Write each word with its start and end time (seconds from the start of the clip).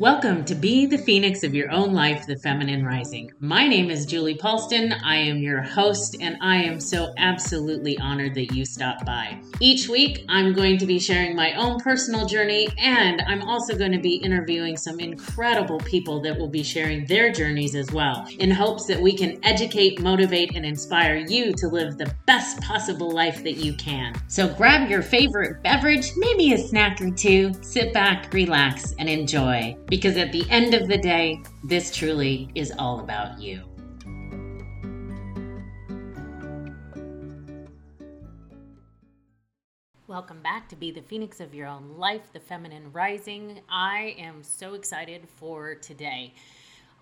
Welcome 0.00 0.46
to 0.46 0.54
Be 0.54 0.86
the 0.86 0.96
Phoenix 0.96 1.42
of 1.42 1.54
Your 1.54 1.70
Own 1.70 1.92
Life, 1.92 2.26
the 2.26 2.38
Feminine 2.38 2.86
Rising. 2.86 3.30
My 3.38 3.68
name 3.68 3.90
is 3.90 4.06
Julie 4.06 4.34
Paulston. 4.34 4.98
I 5.04 5.16
am 5.16 5.42
your 5.42 5.60
host, 5.60 6.16
and 6.22 6.38
I 6.40 6.56
am 6.62 6.80
so 6.80 7.12
absolutely 7.18 7.98
honored 7.98 8.34
that 8.36 8.54
you 8.54 8.64
stopped 8.64 9.04
by. 9.04 9.38
Each 9.60 9.90
week, 9.90 10.24
I'm 10.26 10.54
going 10.54 10.78
to 10.78 10.86
be 10.86 10.98
sharing 10.98 11.36
my 11.36 11.52
own 11.52 11.80
personal 11.80 12.24
journey, 12.24 12.68
and 12.78 13.20
I'm 13.26 13.42
also 13.42 13.76
going 13.76 13.92
to 13.92 14.00
be 14.00 14.14
interviewing 14.14 14.78
some 14.78 15.00
incredible 15.00 15.80
people 15.80 16.18
that 16.22 16.38
will 16.38 16.48
be 16.48 16.62
sharing 16.62 17.04
their 17.04 17.30
journeys 17.30 17.74
as 17.74 17.92
well, 17.92 18.26
in 18.38 18.50
hopes 18.50 18.86
that 18.86 19.02
we 19.02 19.14
can 19.14 19.38
educate, 19.44 20.00
motivate, 20.00 20.56
and 20.56 20.64
inspire 20.64 21.16
you 21.16 21.52
to 21.52 21.68
live 21.68 21.98
the 21.98 22.10
best 22.24 22.58
possible 22.62 23.10
life 23.10 23.44
that 23.44 23.58
you 23.58 23.74
can. 23.74 24.14
So 24.28 24.48
grab 24.48 24.88
your 24.88 25.02
favorite 25.02 25.62
beverage, 25.62 26.12
maybe 26.16 26.54
a 26.54 26.58
snack 26.58 27.02
or 27.02 27.10
two, 27.10 27.52
sit 27.60 27.92
back, 27.92 28.32
relax, 28.32 28.94
and 28.98 29.06
enjoy 29.06 29.76
because 29.90 30.16
at 30.16 30.30
the 30.30 30.48
end 30.50 30.72
of 30.72 30.86
the 30.86 30.96
day, 30.96 31.42
this 31.64 31.92
truly 31.92 32.48
is 32.54 32.72
all 32.78 33.00
about 33.00 33.40
you. 33.40 33.60
Welcome 40.06 40.42
back 40.42 40.68
to 40.68 40.76
Be 40.76 40.92
the 40.92 41.02
Phoenix 41.02 41.40
of 41.40 41.54
Your 41.54 41.66
Own 41.66 41.96
Life, 41.98 42.32
the 42.32 42.38
Feminine 42.38 42.92
Rising. 42.92 43.62
I 43.68 44.14
am 44.16 44.44
so 44.44 44.74
excited 44.74 45.26
for 45.36 45.74
today. 45.74 46.34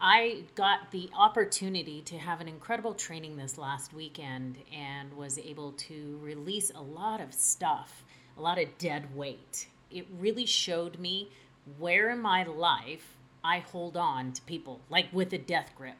I 0.01 0.45
got 0.55 0.91
the 0.91 1.11
opportunity 1.15 2.01
to 2.03 2.17
have 2.17 2.41
an 2.41 2.49
incredible 2.49 2.95
training 2.95 3.37
this 3.37 3.59
last 3.59 3.93
weekend 3.93 4.57
and 4.75 5.13
was 5.13 5.39
able 5.39 5.73
to 5.73 6.19
release 6.23 6.71
a 6.75 6.81
lot 6.81 7.21
of 7.21 7.35
stuff, 7.35 8.05
a 8.39 8.41
lot 8.41 8.59
of 8.59 8.79
dead 8.79 9.15
weight. 9.15 9.69
It 9.91 10.07
really 10.19 10.47
showed 10.47 10.99
me 10.99 11.31
where 11.79 12.11
in 12.11 12.21
my 12.21 12.45
life 12.45 13.17
I 13.45 13.61
hold 13.61 13.97
on 13.97 14.33
to 14.33 14.43
people, 14.43 14.81
like 14.91 15.07
with 15.13 15.33
a 15.33 15.39
death 15.39 15.73
grip. 15.77 15.97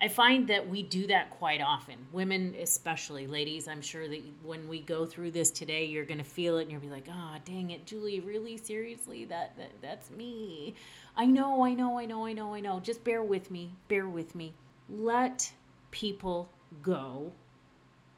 I 0.00 0.08
find 0.08 0.46
that 0.48 0.68
we 0.68 0.82
do 0.82 1.06
that 1.06 1.30
quite 1.30 1.62
often. 1.62 1.96
Women, 2.12 2.54
especially, 2.60 3.26
ladies, 3.26 3.66
I'm 3.66 3.80
sure 3.80 4.06
that 4.08 4.22
when 4.42 4.68
we 4.68 4.80
go 4.80 5.06
through 5.06 5.30
this 5.30 5.50
today, 5.50 5.86
you're 5.86 6.04
going 6.04 6.18
to 6.18 6.24
feel 6.24 6.58
it 6.58 6.62
and 6.62 6.70
you'll 6.70 6.82
be 6.82 6.90
like, 6.90 7.08
oh, 7.10 7.36
dang 7.46 7.70
it, 7.70 7.86
Julie, 7.86 8.20
really? 8.20 8.58
Seriously? 8.58 9.24
That, 9.24 9.56
that 9.56 9.70
That's 9.80 10.10
me. 10.10 10.74
I 11.16 11.24
know, 11.24 11.64
I 11.64 11.72
know, 11.72 11.98
I 11.98 12.04
know, 12.04 12.26
I 12.26 12.34
know, 12.34 12.54
I 12.54 12.60
know. 12.60 12.78
Just 12.78 13.04
bear 13.04 13.22
with 13.22 13.50
me. 13.50 13.72
Bear 13.88 14.06
with 14.06 14.34
me. 14.34 14.52
Let 14.90 15.50
people 15.90 16.50
go 16.82 17.32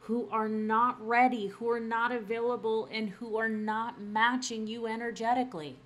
who 0.01 0.29
are 0.33 0.49
not 0.49 1.07
ready, 1.07 1.47
who 1.47 1.71
are 1.71 1.81
not 1.81 2.11
available, 2.11 2.89
and 2.91 3.11
who 3.11 3.37
are 3.37 3.49
not 3.49 4.01
matching 4.01 4.67
you 4.67 4.87
energetically 4.87 5.77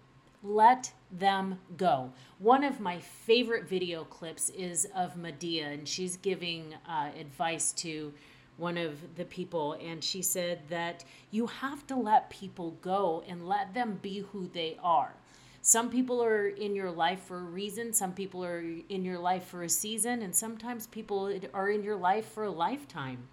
let 0.42 0.92
them 1.10 1.58
go. 1.76 2.12
One 2.38 2.64
of 2.64 2.80
my 2.80 2.98
favorite 2.98 3.68
video 3.68 4.04
clips 4.04 4.50
is 4.50 4.86
of 4.94 5.16
Madea, 5.16 5.72
and 5.72 5.86
she's 5.86 6.16
giving 6.16 6.74
uh, 6.88 7.10
advice 7.18 7.72
to 7.74 8.12
one 8.56 8.76
of 8.76 9.16
the 9.16 9.24
people, 9.24 9.74
and 9.74 10.02
she 10.02 10.22
said 10.22 10.60
that 10.68 11.04
you 11.30 11.46
have 11.46 11.86
to 11.86 11.96
let 11.96 12.30
people 12.30 12.72
go 12.82 13.22
and 13.26 13.48
let 13.48 13.72
them 13.74 13.98
be 14.02 14.20
who 14.32 14.48
they 14.48 14.76
are. 14.82 15.14
Some 15.62 15.90
people 15.90 16.22
are 16.22 16.48
in 16.48 16.74
your 16.74 16.90
life 16.90 17.22
for 17.22 17.38
a 17.38 17.44
reason, 17.44 17.92
some 17.92 18.12
people 18.12 18.44
are 18.44 18.60
in 18.60 19.04
your 19.04 19.18
life 19.18 19.44
for 19.44 19.62
a 19.62 19.68
season, 19.68 20.22
and 20.22 20.34
sometimes 20.34 20.88
people 20.88 21.32
are 21.54 21.70
in 21.70 21.84
your 21.84 21.96
life 21.96 22.26
for 22.26 22.44
a 22.44 22.50
lifetime. 22.50 23.28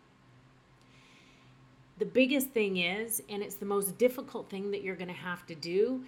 The 1.98 2.06
biggest 2.06 2.52
thing 2.52 2.78
is, 2.78 3.22
and 3.30 3.42
it's 3.44 3.56
the 3.56 3.66
most 3.66 3.98
difficult 3.98 4.50
thing 4.50 4.72
that 4.72 4.84
you're 4.84 4.96
going 4.96 5.10
to 5.10 5.14
have 5.14 5.46
to 5.48 5.56
do, 5.56 6.06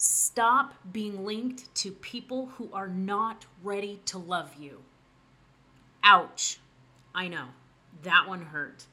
Stop 0.00 0.74
being 0.92 1.24
linked 1.24 1.74
to 1.74 1.90
people 1.90 2.46
who 2.56 2.70
are 2.72 2.86
not 2.86 3.46
ready 3.64 4.00
to 4.04 4.16
love 4.16 4.54
you. 4.56 4.84
Ouch. 6.04 6.60
I 7.12 7.26
know. 7.26 7.46
That 8.04 8.28
one 8.28 8.42
hurt. 8.42 8.84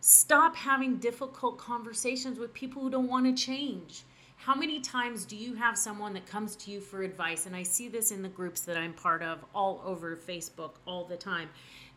Stop 0.00 0.56
having 0.56 0.96
difficult 0.96 1.58
conversations 1.58 2.38
with 2.38 2.54
people 2.54 2.80
who 2.80 2.88
don't 2.88 3.06
want 3.06 3.26
to 3.26 3.44
change. 3.44 4.04
How 4.36 4.54
many 4.54 4.80
times 4.80 5.26
do 5.26 5.36
you 5.36 5.56
have 5.56 5.76
someone 5.76 6.14
that 6.14 6.24
comes 6.24 6.56
to 6.56 6.70
you 6.70 6.80
for 6.80 7.02
advice? 7.02 7.44
And 7.44 7.54
I 7.54 7.62
see 7.62 7.88
this 7.88 8.10
in 8.10 8.22
the 8.22 8.30
groups 8.30 8.62
that 8.62 8.78
I'm 8.78 8.94
part 8.94 9.22
of 9.22 9.44
all 9.54 9.82
over 9.84 10.16
Facebook 10.16 10.76
all 10.86 11.04
the 11.04 11.18
time. 11.18 11.50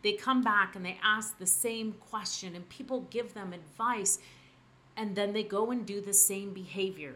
They 0.04 0.12
come 0.12 0.44
back 0.44 0.76
and 0.76 0.86
they 0.86 1.00
ask 1.02 1.40
the 1.40 1.46
same 1.46 1.94
question, 1.94 2.56
and 2.56 2.68
people 2.68 3.08
give 3.10 3.34
them 3.34 3.54
advice, 3.54 4.20
and 4.98 5.16
then 5.16 5.32
they 5.32 5.44
go 5.44 5.72
and 5.72 5.86
do 5.86 6.02
the 6.02 6.14
same 6.14 6.54
behavior 6.54 7.16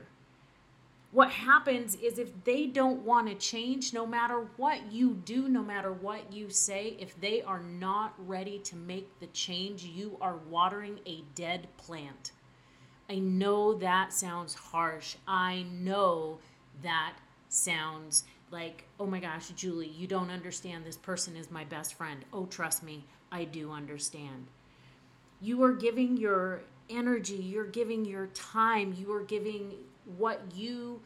what 1.12 1.32
happens 1.32 1.96
is 1.96 2.20
if 2.20 2.44
they 2.44 2.68
don't 2.68 3.02
want 3.02 3.28
to 3.28 3.36
change, 3.36 3.94
no 3.94 4.06
matter 4.06 4.48
what 4.58 4.92
you 4.92 5.16
do, 5.26 5.50
no 5.50 5.64
matter 5.64 5.92
what 5.92 6.32
you 6.32 6.50
say, 6.50 6.96
if 7.00 7.20
they 7.20 7.42
are 7.42 7.62
not 7.62 8.14
ready 8.18 8.60
to 8.60 8.76
make 8.76 9.20
the 9.20 9.28
change, 9.28 9.84
you 9.84 10.18
are 10.22 10.38
watering 10.50 11.00
a 11.08 11.24
dead 11.34 11.68
plant. 11.78 12.32
I 13.10 13.16
know 13.16 13.74
that 13.76 14.14
sounds 14.14 14.54
harsh. 14.54 15.16
I 15.28 15.66
know 15.72 16.38
that 16.84 17.16
sounds 17.48 18.26
like, 18.52 18.86
oh 19.00 19.08
my 19.08 19.20
gosh, 19.20 19.50
Julie, 19.50 19.88
you 19.88 20.06
don't 20.06 20.30
understand. 20.30 20.86
This 20.86 20.98
person 20.98 21.36
is 21.36 21.50
my 21.50 21.64
best 21.64 21.96
friend. 21.96 22.24
Oh, 22.32 22.46
trust 22.46 22.84
me, 22.84 23.04
I 23.32 23.46
do 23.46 23.72
understand. 23.72 24.46
You 25.42 25.64
are 25.64 25.74
giving 25.74 26.18
your 26.18 26.62
energy, 26.88 27.36
you're 27.36 27.66
giving 27.66 28.06
your 28.06 28.28
time, 28.28 28.94
you 28.98 29.12
are 29.14 29.24
giving 29.24 29.74
what 30.18 30.42
you 30.56 31.02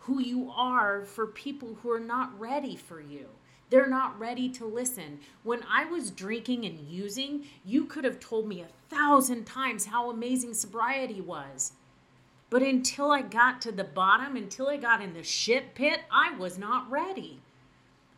who 0.00 0.20
you 0.20 0.50
are 0.54 1.04
for 1.04 1.26
people 1.26 1.76
who 1.82 1.90
are 1.90 2.00
not 2.00 2.38
ready 2.40 2.74
for 2.74 3.00
you. 3.00 3.26
They're 3.68 3.86
not 3.86 4.18
ready 4.18 4.48
to 4.50 4.64
listen. 4.64 5.20
When 5.44 5.60
I 5.70 5.84
was 5.84 6.10
drinking 6.10 6.64
and 6.64 6.80
using, 6.80 7.44
you 7.64 7.84
could 7.84 8.04
have 8.04 8.18
told 8.18 8.48
me 8.48 8.62
a 8.62 8.94
thousand 8.94 9.44
times 9.44 9.86
how 9.86 10.10
amazing 10.10 10.54
sobriety 10.54 11.20
was. 11.20 11.72
But 12.48 12.62
until 12.62 13.12
I 13.12 13.22
got 13.22 13.62
to 13.62 13.72
the 13.72 13.84
bottom, 13.84 14.36
until 14.36 14.68
I 14.68 14.76
got 14.76 15.00
in 15.00 15.12
the 15.12 15.22
shit 15.22 15.74
pit, 15.74 16.00
I 16.10 16.34
was 16.36 16.58
not 16.58 16.90
ready. 16.90 17.40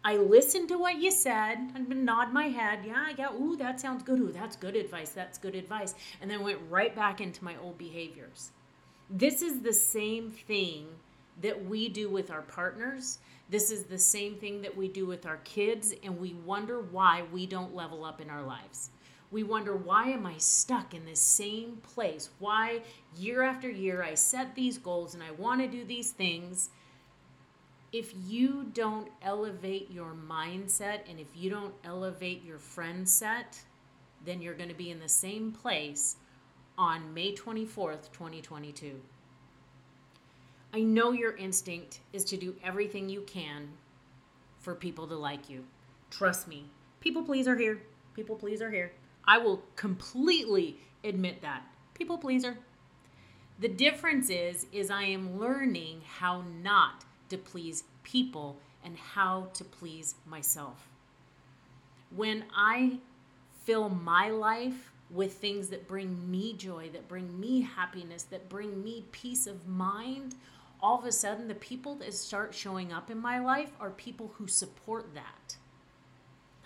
I 0.05 0.17
listened 0.17 0.69
to 0.71 0.79
what 0.79 0.97
you 0.97 1.11
said 1.11 1.59
and 1.75 1.89
nod 2.05 2.33
my 2.33 2.47
head. 2.49 2.81
Yeah, 2.85 3.13
yeah, 3.17 3.35
ooh, 3.35 3.57
that 3.57 3.79
sounds 3.79 4.03
good. 4.03 4.19
Ooh, 4.19 4.33
that's 4.33 4.57
good 4.57 4.75
advice. 4.75 5.11
That's 5.11 5.37
good 5.37 5.55
advice. 5.55 5.95
And 6.21 6.31
then 6.31 6.43
went 6.43 6.59
right 6.71 6.97
back 6.97 7.21
into 7.21 7.45
my 7.45 7.57
old 7.63 7.77
behaviors. 7.77 8.51
This 9.15 9.43
is 9.43 9.61
the 9.61 9.75
same 9.75 10.31
thing 10.31 10.87
that 11.43 11.67
we 11.67 11.91
do 11.91 12.09
with 12.09 12.31
our 12.31 12.41
partners. 12.41 13.19
This 13.51 13.71
is 13.71 13.85
the 13.85 13.99
same 13.99 14.37
thing 14.37 14.63
that 14.63 14.75
we 14.75 14.89
do 14.89 15.05
with 15.05 15.27
our 15.27 15.37
kids, 15.39 15.93
and 16.03 16.19
we 16.19 16.33
wonder 16.47 16.81
why 16.81 17.25
we 17.31 17.45
don't 17.45 17.75
level 17.75 18.07
up 18.07 18.23
in 18.23 18.31
our 18.31 18.43
lives. 18.43 18.89
We 19.31 19.43
wonder, 19.43 19.77
why 19.77 20.09
am 20.09 20.25
I 20.25 20.39
stuck 20.39 20.95
in 20.95 21.05
this 21.05 21.21
same 21.21 21.77
place? 21.95 22.31
Why, 22.39 22.81
year 23.15 23.43
after 23.43 23.69
year, 23.69 24.03
I 24.03 24.15
set 24.15 24.55
these 24.55 24.79
goals 24.79 25.13
and 25.13 25.23
I 25.23 25.31
want 25.33 25.61
to 25.61 25.69
do 25.69 25.85
these 25.85 26.13
things. 26.13 26.71
If 27.93 28.15
you 28.27 28.65
don't 28.73 29.09
elevate 29.21 29.91
your 29.91 30.15
mindset 30.15 31.01
and 31.09 31.21
if 31.21 31.29
you 31.35 31.51
don't 31.51 31.75
elevate 31.85 32.45
your 32.45 32.59
friend 32.59 33.07
set, 33.07 33.61
then 34.25 34.41
you're 34.41 34.55
going 34.55 34.71
to 34.71 34.75
be 34.75 34.91
in 34.91 35.01
the 35.01 35.09
same 35.09 35.53
place 35.53 36.17
on 36.83 37.15
May 37.15 37.33
24th, 37.33 38.11
2022. 38.11 39.01
I 40.75 40.81
know 40.81 41.13
your 41.13 41.37
instinct 41.37 42.01
is 42.13 42.25
to 42.25 42.37
do 42.37 42.57
everything 42.65 43.09
you 43.09 43.21
can 43.21 43.69
for 44.59 44.75
people 44.75 45.07
to 45.07 45.15
like 45.15 45.49
you. 45.49 45.63
Trust 46.11 46.49
me. 46.49 46.65
People 47.01 47.23
pleaser 47.23 47.57
here. 47.57 47.81
People 48.17 48.35
pleaser 48.35 48.69
here. 48.69 48.91
I 49.25 49.39
will 49.39 49.63
completely 49.77 50.77
admit 51.05 51.41
that. 51.43 51.63
People 51.95 52.19
pleaser. 52.19 52.59
The 53.61 53.69
difference 53.69 54.29
is 54.29 54.67
is 54.73 54.91
I 54.91 55.05
am 55.05 55.39
learning 55.39 56.01
how 56.19 56.43
not 56.65 57.05
to 57.29 57.39
please 57.39 57.85
people 58.03 58.57
and 58.85 58.97
how 58.97 59.51
to 59.55 59.63
please 59.63 60.17
myself. 60.27 60.89
When 62.11 62.43
I 62.57 62.99
fill 63.65 63.89
my 63.89 64.31
life 64.31 64.92
with 65.13 65.35
things 65.35 65.69
that 65.69 65.87
bring 65.87 66.31
me 66.31 66.55
joy, 66.55 66.89
that 66.93 67.09
bring 67.09 67.39
me 67.39 67.61
happiness, 67.61 68.23
that 68.25 68.49
bring 68.49 68.83
me 68.83 69.05
peace 69.13 69.47
of 69.47 69.69
mind, 69.69 70.35
all 70.81 70.99
of 70.99 71.05
a 71.05 71.13
sudden 71.13 71.49
the 71.49 71.55
people 71.55 71.95
that 71.97 72.15
start 72.15 72.55
showing 72.55 72.93
up 72.93 73.11
in 73.11 73.19
my 73.19 73.39
life 73.39 73.71
are 73.79 73.91
people 73.91 74.33
who 74.37 74.47
support 74.47 75.15
that. 75.15 75.57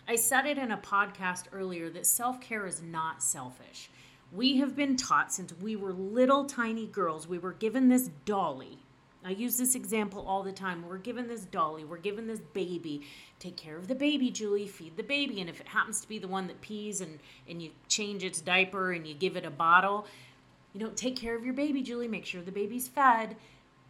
I 0.09 0.17
said 0.17 0.47
it 0.47 0.59
in 0.59 0.71
a 0.71 0.79
podcast 0.79 1.47
earlier 1.53 1.91
that 1.91 2.07
self 2.07 2.41
care 2.41 2.67
is 2.67 2.81
not 2.81 3.23
selfish. 3.23 3.91
We 4.33 4.59
have 4.59 4.77
been 4.77 4.97
taught 4.97 5.33
since 5.33 5.53
we 5.61 5.75
were 5.77 5.93
little 5.93 6.45
tiny 6.45 6.87
girls, 6.87 7.27
we 7.27 7.39
were 7.39 7.53
given 7.53 7.89
this 7.89 8.09
dolly. 8.25 8.79
I 9.27 9.31
use 9.31 9.57
this 9.57 9.75
example 9.75 10.25
all 10.25 10.45
the 10.45 10.53
time. 10.53 10.87
We're 10.87 10.99
given 10.99 11.27
this 11.27 11.45
dolly, 11.47 11.85
we're 11.85 11.99
given 11.99 12.29
this 12.29 12.39
baby. 12.53 13.03
Take 13.41 13.57
care 13.57 13.77
of 13.77 13.89
the 13.89 13.95
baby, 13.97 14.31
Julie, 14.31 14.69
feed 14.69 14.97
the 14.97 15.03
baby. 15.03 15.41
And 15.41 15.51
if 15.51 15.61
it 15.61 15.67
happens 15.67 16.01
to 16.01 16.09
be 16.09 16.21
the 16.21 16.29
one 16.29 16.47
that 16.47 16.61
pees 16.61 17.01
and, 17.01 17.19
and 17.49 17.61
you 17.61 17.71
change 17.89 18.23
its 18.23 18.41
diaper 18.41 18.93
and 18.93 19.05
you 19.05 19.15
give 19.15 19.37
it 19.37 19.45
a 19.45 19.51
bottle, 19.51 20.07
you 20.73 20.81
know, 20.81 20.91
take 20.91 21.17
care 21.17 21.35
of 21.37 21.45
your 21.45 21.55
baby, 21.55 21.83
Julie, 21.83 22.07
make 22.07 22.25
sure 22.25 22.41
the 22.41 22.53
baby's 22.53 22.87
fed. 22.87 23.35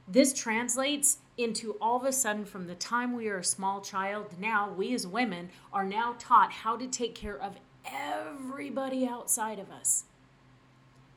This 0.09 0.33
translates 0.33 1.19
into 1.37 1.73
all 1.81 1.97
of 1.97 2.05
a 2.05 2.13
sudden 2.13 2.47
from 2.47 2.67
the 2.67 2.75
time 2.75 3.15
we 3.15 3.29
are 3.29 3.39
a 3.39 3.45
small 3.45 3.83
child 3.83 4.39
now 4.41 4.73
we 4.73 4.95
as 4.95 5.07
women 5.07 5.51
are 5.73 5.85
now 5.85 6.15
taught 6.19 6.51
how 6.51 6.77
to 6.77 6.87
take 6.87 7.15
care 7.15 7.39
of 7.39 7.57
everybody 7.85 9.07
outside 9.07 9.59
of 9.59 9.71
us 9.71 10.05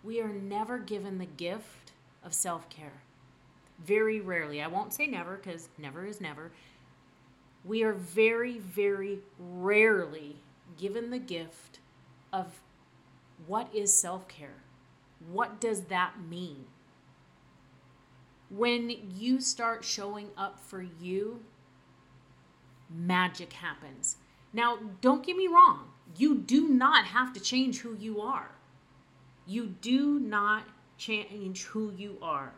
we 0.04 0.20
are 0.20 0.34
never 0.34 0.78
given 0.78 1.20
the 1.20 1.26
gift 1.26 1.94
of 2.24 2.34
self-care 2.34 3.02
very 3.86 4.20
rarely 4.20 4.62
i 4.62 4.68
won't 4.68 4.94
say 4.94 5.08
never 5.08 5.38
because 5.38 5.70
never 5.78 6.06
is 6.06 6.20
never 6.22 6.52
we 7.66 7.84
are 7.84 7.94
very 7.94 8.58
very 8.58 9.20
rarely 9.38 10.38
given 10.78 11.10
the 11.10 11.20
gift 11.20 11.80
of 12.32 12.62
what 13.48 13.74
is 13.74 13.94
self-care 13.94 14.64
what 15.32 15.60
does 15.60 15.84
that 15.84 16.14
mean 16.30 16.66
when 18.50 18.96
you 19.16 19.40
start 19.40 19.84
showing 19.84 20.30
up 20.36 20.60
for 20.60 20.82
you, 20.82 21.42
magic 22.90 23.54
happens. 23.54 24.18
Now, 24.52 24.80
don't 25.02 25.26
get 25.26 25.38
me 25.38 25.48
wrong, 25.48 25.92
you 26.18 26.36
do 26.36 26.68
not 26.68 27.06
have 27.06 27.34
to 27.34 27.40
change 27.40 27.80
who 27.80 27.96
you 27.96 28.22
are. 28.22 28.52
You 29.46 29.68
do 29.68 30.20
not 30.20 30.64
change 30.98 31.64
who 31.66 31.94
you 31.96 32.18
are. 32.22 32.54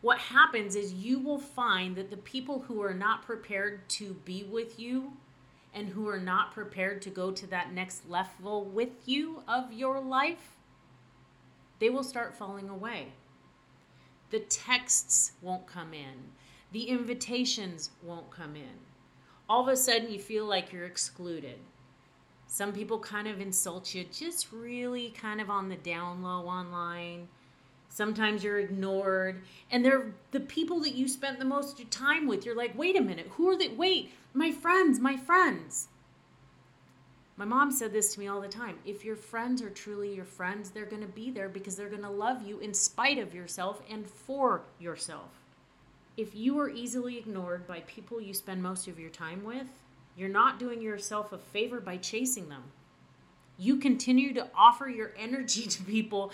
What 0.00 0.18
happens 0.18 0.76
is 0.76 0.92
you 0.92 1.18
will 1.18 1.38
find 1.38 1.96
that 1.96 2.10
the 2.10 2.16
people 2.16 2.60
who 2.60 2.82
are 2.82 2.94
not 2.94 3.22
prepared 3.22 3.88
to 3.90 4.14
be 4.24 4.44
with 4.44 4.78
you 4.78 5.14
and 5.74 5.88
who 5.88 6.08
are 6.08 6.20
not 6.20 6.52
prepared 6.52 7.02
to 7.02 7.10
go 7.10 7.30
to 7.30 7.46
that 7.48 7.72
next 7.72 8.08
level 8.08 8.64
with 8.64 9.06
you 9.06 9.42
of 9.48 9.72
your 9.72 10.00
life, 10.00 10.56
they 11.78 11.90
will 11.90 12.04
start 12.04 12.34
falling 12.34 12.68
away. 12.68 13.12
The 14.30 14.40
texts 14.40 15.32
won't 15.42 15.66
come 15.66 15.92
in. 15.92 16.30
The 16.72 16.84
invitations 16.84 17.90
won't 18.02 18.30
come 18.30 18.56
in. 18.56 18.80
All 19.48 19.62
of 19.62 19.68
a 19.68 19.76
sudden, 19.76 20.10
you 20.10 20.18
feel 20.18 20.46
like 20.46 20.72
you're 20.72 20.86
excluded. 20.86 21.58
Some 22.48 22.72
people 22.72 22.98
kind 22.98 23.28
of 23.28 23.40
insult 23.40 23.94
you, 23.94 24.04
just 24.04 24.50
really 24.52 25.10
kind 25.10 25.40
of 25.40 25.50
on 25.50 25.68
the 25.68 25.76
down 25.76 26.22
low 26.22 26.46
online. 26.46 27.28
Sometimes 27.96 28.44
you're 28.44 28.58
ignored. 28.58 29.40
And 29.70 29.82
they're 29.82 30.12
the 30.30 30.40
people 30.40 30.80
that 30.80 30.94
you 30.94 31.08
spent 31.08 31.38
the 31.38 31.46
most 31.46 31.90
time 31.90 32.26
with. 32.26 32.44
You're 32.44 32.54
like, 32.54 32.76
wait 32.76 32.94
a 32.94 33.00
minute, 33.00 33.26
who 33.30 33.48
are 33.48 33.56
they? 33.56 33.68
Wait, 33.68 34.12
my 34.34 34.52
friends, 34.52 35.00
my 35.00 35.16
friends. 35.16 35.88
My 37.38 37.46
mom 37.46 37.72
said 37.72 37.94
this 37.94 38.12
to 38.12 38.20
me 38.20 38.28
all 38.28 38.42
the 38.42 38.48
time. 38.48 38.76
If 38.84 39.02
your 39.02 39.16
friends 39.16 39.62
are 39.62 39.70
truly 39.70 40.14
your 40.14 40.26
friends, 40.26 40.68
they're 40.68 40.84
going 40.84 41.00
to 41.00 41.08
be 41.08 41.30
there 41.30 41.48
because 41.48 41.74
they're 41.74 41.88
going 41.88 42.02
to 42.02 42.10
love 42.10 42.46
you 42.46 42.58
in 42.58 42.74
spite 42.74 43.16
of 43.16 43.34
yourself 43.34 43.80
and 43.90 44.06
for 44.06 44.60
yourself. 44.78 45.30
If 46.18 46.34
you 46.34 46.58
are 46.60 46.68
easily 46.68 47.16
ignored 47.16 47.66
by 47.66 47.80
people 47.86 48.20
you 48.20 48.34
spend 48.34 48.62
most 48.62 48.88
of 48.88 48.98
your 48.98 49.10
time 49.10 49.42
with, 49.42 49.68
you're 50.18 50.28
not 50.28 50.58
doing 50.58 50.82
yourself 50.82 51.32
a 51.32 51.38
favor 51.38 51.80
by 51.80 51.96
chasing 51.96 52.50
them. 52.50 52.64
You 53.58 53.78
continue 53.78 54.34
to 54.34 54.48
offer 54.54 54.86
your 54.86 55.12
energy 55.18 55.62
to 55.66 55.82
people, 55.82 56.30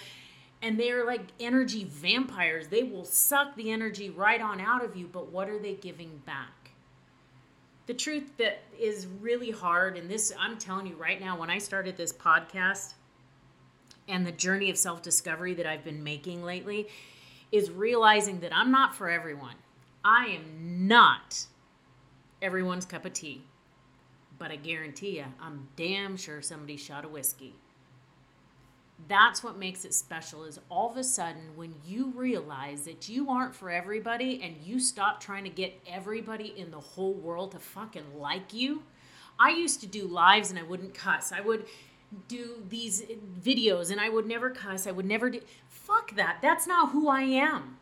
and 0.62 0.78
they're 0.78 1.04
like 1.04 1.22
energy 1.40 1.84
vampires. 1.84 2.68
They 2.68 2.84
will 2.84 3.04
suck 3.04 3.56
the 3.56 3.70
energy 3.70 4.08
right 4.08 4.40
on 4.40 4.60
out 4.60 4.84
of 4.84 4.96
you, 4.96 5.06
but 5.06 5.30
what 5.30 5.48
are 5.48 5.58
they 5.58 5.74
giving 5.74 6.22
back? 6.24 6.62
the 7.86 7.94
truth 7.94 8.36
that 8.38 8.62
is 8.78 9.06
really 9.20 9.50
hard 9.50 9.96
and 9.96 10.10
this 10.10 10.32
i'm 10.38 10.56
telling 10.56 10.86
you 10.86 10.94
right 10.96 11.20
now 11.20 11.38
when 11.38 11.50
i 11.50 11.58
started 11.58 11.96
this 11.96 12.12
podcast 12.12 12.94
and 14.08 14.26
the 14.26 14.32
journey 14.32 14.70
of 14.70 14.76
self-discovery 14.76 15.54
that 15.54 15.66
i've 15.66 15.84
been 15.84 16.02
making 16.02 16.42
lately 16.42 16.88
is 17.50 17.70
realizing 17.70 18.40
that 18.40 18.54
i'm 18.54 18.70
not 18.70 18.94
for 18.94 19.10
everyone 19.10 19.56
i 20.04 20.26
am 20.26 20.86
not 20.86 21.46
everyone's 22.40 22.86
cup 22.86 23.04
of 23.04 23.12
tea 23.12 23.42
but 24.38 24.50
i 24.50 24.56
guarantee 24.56 25.18
you 25.18 25.24
i'm 25.40 25.68
damn 25.76 26.16
sure 26.16 26.40
somebody 26.40 26.76
shot 26.76 27.04
a 27.04 27.08
whiskey 27.08 27.54
that's 29.08 29.42
what 29.42 29.58
makes 29.58 29.84
it 29.84 29.94
special 29.94 30.44
is 30.44 30.60
all 30.68 30.90
of 30.90 30.96
a 30.96 31.04
sudden 31.04 31.56
when 31.56 31.74
you 31.84 32.12
realize 32.14 32.82
that 32.82 33.08
you 33.08 33.30
aren't 33.30 33.54
for 33.54 33.70
everybody 33.70 34.40
and 34.42 34.56
you 34.62 34.78
stop 34.78 35.20
trying 35.20 35.44
to 35.44 35.50
get 35.50 35.80
everybody 35.86 36.54
in 36.56 36.70
the 36.70 36.80
whole 36.80 37.14
world 37.14 37.52
to 37.52 37.58
fucking 37.58 38.18
like 38.18 38.52
you 38.52 38.82
i 39.38 39.50
used 39.50 39.80
to 39.80 39.86
do 39.86 40.06
lives 40.06 40.50
and 40.50 40.58
i 40.58 40.62
wouldn't 40.62 40.94
cuss. 40.94 41.32
I 41.32 41.40
would 41.40 41.66
do 42.28 42.62
these 42.68 43.02
videos 43.42 43.90
and 43.90 44.00
i 44.00 44.08
would 44.08 44.26
never 44.26 44.50
cuss. 44.50 44.86
I 44.86 44.92
would 44.92 45.06
never 45.06 45.30
do 45.30 45.40
fuck 45.68 46.14
that. 46.16 46.38
That's 46.42 46.66
not 46.66 46.90
who 46.90 47.08
i 47.08 47.22
am. 47.22 47.78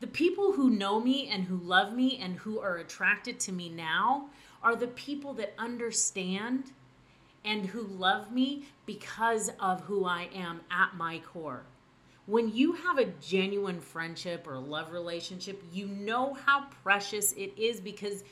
The 0.00 0.06
people 0.06 0.52
who 0.52 0.70
know 0.70 0.98
me 1.00 1.28
and 1.28 1.44
who 1.44 1.56
love 1.56 1.92
me 1.92 2.18
and 2.18 2.36
who 2.36 2.58
are 2.58 2.78
attracted 2.78 3.38
to 3.40 3.52
me 3.52 3.68
now 3.68 4.30
are 4.62 4.74
the 4.74 4.88
people 4.88 5.32
that 5.34 5.54
understand 5.58 6.72
and 7.44 7.66
who 7.66 7.82
love 7.82 8.32
me 8.32 8.64
because 8.86 9.50
of 9.60 9.82
who 9.82 10.04
I 10.04 10.28
am 10.34 10.60
at 10.70 10.94
my 10.96 11.18
core. 11.20 11.64
When 12.26 12.54
you 12.54 12.72
have 12.72 12.98
a 12.98 13.12
genuine 13.20 13.80
friendship 13.80 14.46
or 14.46 14.58
love 14.58 14.92
relationship, 14.92 15.62
you 15.72 15.88
know 15.88 16.34
how 16.34 16.66
precious 16.82 17.32
it 17.32 17.52
is 17.58 17.80
because 17.80 18.22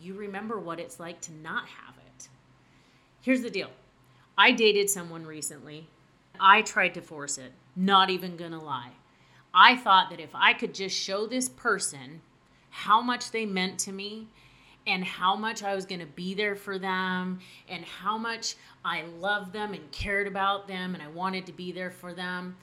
you 0.00 0.14
remember 0.14 0.58
what 0.58 0.80
it's 0.80 0.98
like 0.98 1.20
to 1.22 1.32
not 1.32 1.66
have 1.66 1.94
it. 1.98 2.28
Here's 3.20 3.42
the 3.42 3.50
deal 3.50 3.70
I 4.36 4.52
dated 4.52 4.88
someone 4.88 5.26
recently. 5.26 5.88
I 6.40 6.62
tried 6.62 6.94
to 6.94 7.00
force 7.02 7.38
it, 7.38 7.52
not 7.76 8.10
even 8.10 8.36
gonna 8.36 8.62
lie. 8.62 8.92
I 9.52 9.76
thought 9.76 10.10
that 10.10 10.20
if 10.20 10.34
I 10.34 10.52
could 10.52 10.74
just 10.74 10.96
show 10.96 11.26
this 11.26 11.48
person 11.48 12.22
how 12.70 13.00
much 13.00 13.30
they 13.30 13.46
meant 13.46 13.78
to 13.80 13.92
me 13.92 14.28
and 14.86 15.04
how 15.04 15.34
much 15.34 15.62
I 15.62 15.74
was 15.74 15.86
going 15.86 16.00
to 16.00 16.06
be 16.06 16.34
there 16.34 16.54
for 16.54 16.78
them 16.78 17.40
and 17.68 17.84
how 17.84 18.18
much 18.18 18.56
I 18.84 19.02
loved 19.18 19.52
them 19.52 19.72
and 19.72 19.90
cared 19.90 20.26
about 20.26 20.68
them 20.68 20.94
and 20.94 21.02
I 21.02 21.08
wanted 21.08 21.46
to 21.46 21.52
be 21.52 21.72
there 21.72 21.90
for 21.90 22.12
them. 22.12 22.56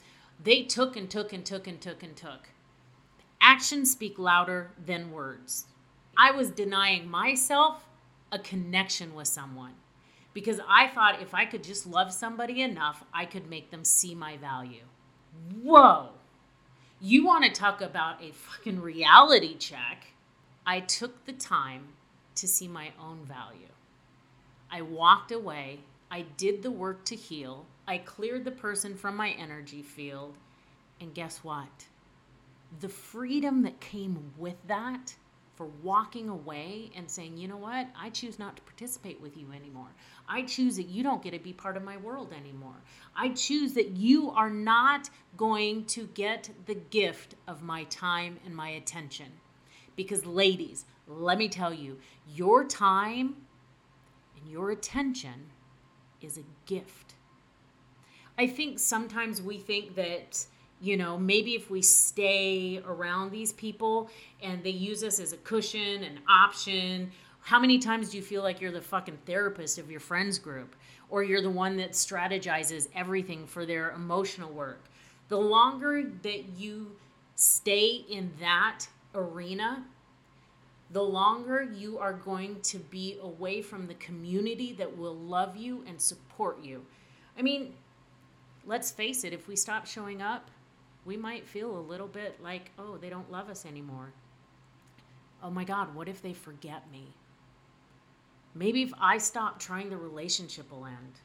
They 0.44 0.64
took 0.64 0.96
and 0.96 1.10
took 1.10 1.34
and 1.34 1.46
took 1.46 1.68
and 1.68 1.82
took 1.82 2.04
and 2.04 2.16
took. 2.16 2.50
Actions 3.42 3.92
speak 3.92 4.20
louder 4.20 4.72
than 4.86 5.12
words. 5.12 5.66
I 6.18 6.32
was 6.32 6.52
denying 6.52 7.10
myself 7.10 7.88
a 8.32 8.40
connection 8.40 9.16
with 9.16 9.28
someone 9.28 9.74
because 10.34 10.60
I 10.68 10.88
thought 10.88 11.22
if 11.22 11.34
I 11.34 11.46
could 11.46 11.64
just 11.64 11.88
love 11.88 12.14
somebody 12.14 12.62
enough, 12.62 13.04
I 13.14 13.26
could 13.26 13.50
make 13.50 13.72
them 13.72 13.84
see 13.84 14.14
my 14.14 14.38
value. 14.38 14.84
Whoa. 15.62 16.10
You 17.00 17.26
want 17.26 17.46
to 17.46 17.52
talk 17.52 17.82
about 17.82 18.22
a 18.24 18.32
fucking 18.32 18.80
reality 18.80 19.56
check? 19.58 20.14
I 20.66 20.82
took 20.82 21.26
the 21.26 21.34
time 21.34 21.88
to 22.42 22.48
see 22.48 22.68
my 22.68 22.92
own 23.00 23.20
value. 23.26 23.70
I 24.70 24.82
walked 24.82 25.32
away. 25.32 25.80
I 26.10 26.26
did 26.38 26.62
the 26.62 26.72
work 26.72 27.06
to 27.06 27.16
heal. 27.16 27.66
I 27.88 28.00
cleared 28.00 28.44
the 28.44 28.52
person 28.52 28.96
from 28.96 29.16
my 29.16 29.30
energy 29.32 29.82
field. 29.82 30.36
And 31.00 31.14
guess 31.14 31.44
what? 31.44 31.88
The 32.80 32.90
freedom 32.90 33.64
that 33.64 33.80
came 33.80 34.32
with 34.38 34.56
that 34.68 35.16
for 35.56 35.68
walking 35.84 36.30
away 36.30 36.90
and 36.96 37.10
saying, 37.10 37.38
you 37.38 37.48
know 37.48 37.58
what, 37.58 37.88
I 37.96 38.10
choose 38.10 38.40
not 38.40 38.56
to 38.56 38.62
participate 38.64 39.22
with 39.22 39.38
you 39.38 39.52
anymore. 39.54 39.90
I 40.28 40.42
choose 40.44 40.78
that 40.78 40.88
you 40.88 41.04
don't 41.04 41.22
get 41.22 41.34
to 41.34 41.40
be 41.40 41.54
part 41.54 41.78
of 41.78 41.84
my 41.84 41.98
world 41.98 42.34
anymore. 42.34 42.82
I 43.16 43.30
choose 43.30 43.74
that 43.74 43.92
you 43.92 44.32
are 44.32 44.50
not 44.50 45.10
going 45.38 45.86
to 45.86 46.08
get 46.14 46.50
the 46.66 46.76
gift 46.76 47.36
of 47.48 47.62
my 47.62 47.84
time 47.86 48.40
and 48.46 48.56
my 48.56 48.70
attention. 48.70 49.28
Because, 49.96 50.26
ladies, 50.26 50.86
let 51.20 51.38
me 51.38 51.50
tell 51.50 51.74
you, 51.74 51.98
your 52.28 52.64
time 52.66 53.36
and 54.38 54.50
your 54.50 54.72
attention 54.72 55.52
is 56.22 56.38
a 56.38 56.44
gift. 56.66 57.16
I 58.38 58.48
think 58.48 58.80
sometimes 58.80 59.42
we 59.42 59.58
think 59.58 59.96
that, 59.96 60.46
you 60.82 60.98
know, 60.98 61.18
maybe 61.18 61.56
if 61.56 61.70
we 61.70 61.82
stay 61.82 62.82
around 62.86 63.32
these 63.32 63.54
people 63.54 64.10
and 64.42 64.64
they 64.64 64.72
use 64.72 65.04
us 65.04 65.20
as 65.20 65.34
a 65.34 65.38
cushion, 65.38 66.04
an 66.04 66.20
option, 66.28 67.12
how 67.42 67.60
many 67.60 67.80
times 67.80 68.10
do 68.10 68.18
you 68.18 68.24
feel 68.24 68.44
like 68.44 68.62
you're 68.62 68.72
the 68.72 68.82
fucking 68.82 69.18
therapist 69.26 69.78
of 69.78 69.92
your 69.92 70.00
friends 70.00 70.40
group 70.40 70.76
or 71.10 71.24
you're 71.24 71.42
the 71.42 71.50
one 71.50 71.76
that 71.78 71.92
strategizes 71.92 72.88
everything 72.96 73.46
for 73.46 73.66
their 73.66 73.92
emotional 73.92 74.52
work? 74.52 74.86
The 75.28 75.38
longer 75.38 76.04
that 76.24 76.44
you 76.58 76.92
stay 77.36 78.06
in 78.10 78.32
that 78.40 78.86
arena, 79.16 79.84
the 80.92 81.02
longer 81.02 81.64
you 81.64 81.98
are 82.00 82.14
going 82.14 82.60
to 82.62 82.78
be 82.78 83.18
away 83.22 83.62
from 83.62 83.88
the 83.88 83.94
community 83.96 84.74
that 84.74 84.98
will 84.98 85.16
love 85.16 85.56
you 85.56 85.84
and 85.88 86.00
support 86.00 86.62
you. 86.62 86.86
I 87.38 87.42
mean, 87.42 87.74
let's 88.66 88.92
face 88.92 89.24
it, 89.24 89.32
if 89.34 89.48
we 89.48 89.56
stop 89.56 89.86
showing 89.86 90.22
up, 90.22 90.52
we 91.06 91.18
might 91.18 91.48
feel 91.48 91.78
a 91.78 91.80
little 91.80 92.08
bit 92.08 92.42
like, 92.44 92.72
oh, 92.78 92.98
they 92.98 93.10
don't 93.10 93.32
love 93.32 93.50
us 93.50 93.66
anymore. 93.66 94.12
Oh 95.42 95.50
my 95.50 95.64
God, 95.64 95.96
what 95.96 96.08
if 96.08 96.22
they 96.22 96.34
forget 96.34 96.92
me? 96.92 97.08
Maybe 98.54 98.84
if 98.84 98.92
I 99.00 99.18
stop 99.18 99.60
trying, 99.60 99.90
the 99.90 99.98
relationship 99.98 100.72
will 100.72 100.86
end. 100.86 101.20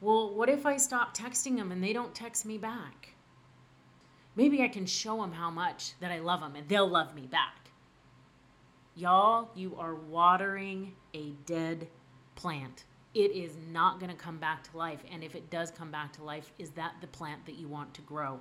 Well, 0.00 0.34
what 0.34 0.50
if 0.50 0.66
I 0.66 0.76
stop 0.76 1.16
texting 1.16 1.56
them 1.56 1.72
and 1.72 1.82
they 1.82 1.94
don't 1.94 2.14
text 2.14 2.44
me 2.44 2.58
back? 2.58 3.14
Maybe 4.36 4.62
I 4.62 4.68
can 4.68 4.84
show 4.84 5.22
them 5.22 5.32
how 5.32 5.50
much 5.50 5.98
that 6.00 6.12
I 6.12 6.18
love 6.18 6.40
them 6.40 6.54
and 6.54 6.68
they'll 6.68 6.86
love 6.86 7.14
me 7.14 7.22
back. 7.22 7.65
Y'all, 8.98 9.50
you 9.54 9.76
are 9.76 9.94
watering 9.94 10.94
a 11.12 11.32
dead 11.44 11.86
plant. 12.34 12.84
It 13.12 13.30
is 13.30 13.52
not 13.70 14.00
going 14.00 14.10
to 14.10 14.16
come 14.16 14.38
back 14.38 14.64
to 14.70 14.76
life. 14.76 15.00
And 15.12 15.22
if 15.22 15.34
it 15.34 15.50
does 15.50 15.70
come 15.70 15.90
back 15.90 16.14
to 16.14 16.24
life, 16.24 16.50
is 16.58 16.70
that 16.70 16.94
the 17.02 17.06
plant 17.06 17.44
that 17.44 17.56
you 17.56 17.68
want 17.68 17.92
to 17.92 18.00
grow? 18.00 18.40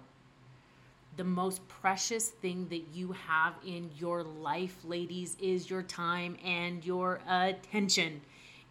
The 1.17 1.25
most 1.25 1.67
precious 1.67 2.29
thing 2.29 2.69
that 2.69 2.85
you 2.93 3.11
have 3.11 3.55
in 3.65 3.89
your 3.97 4.23
life, 4.23 4.77
ladies, 4.85 5.35
is 5.41 5.69
your 5.69 5.83
time 5.83 6.37
and 6.43 6.85
your 6.85 7.19
attention. 7.27 8.21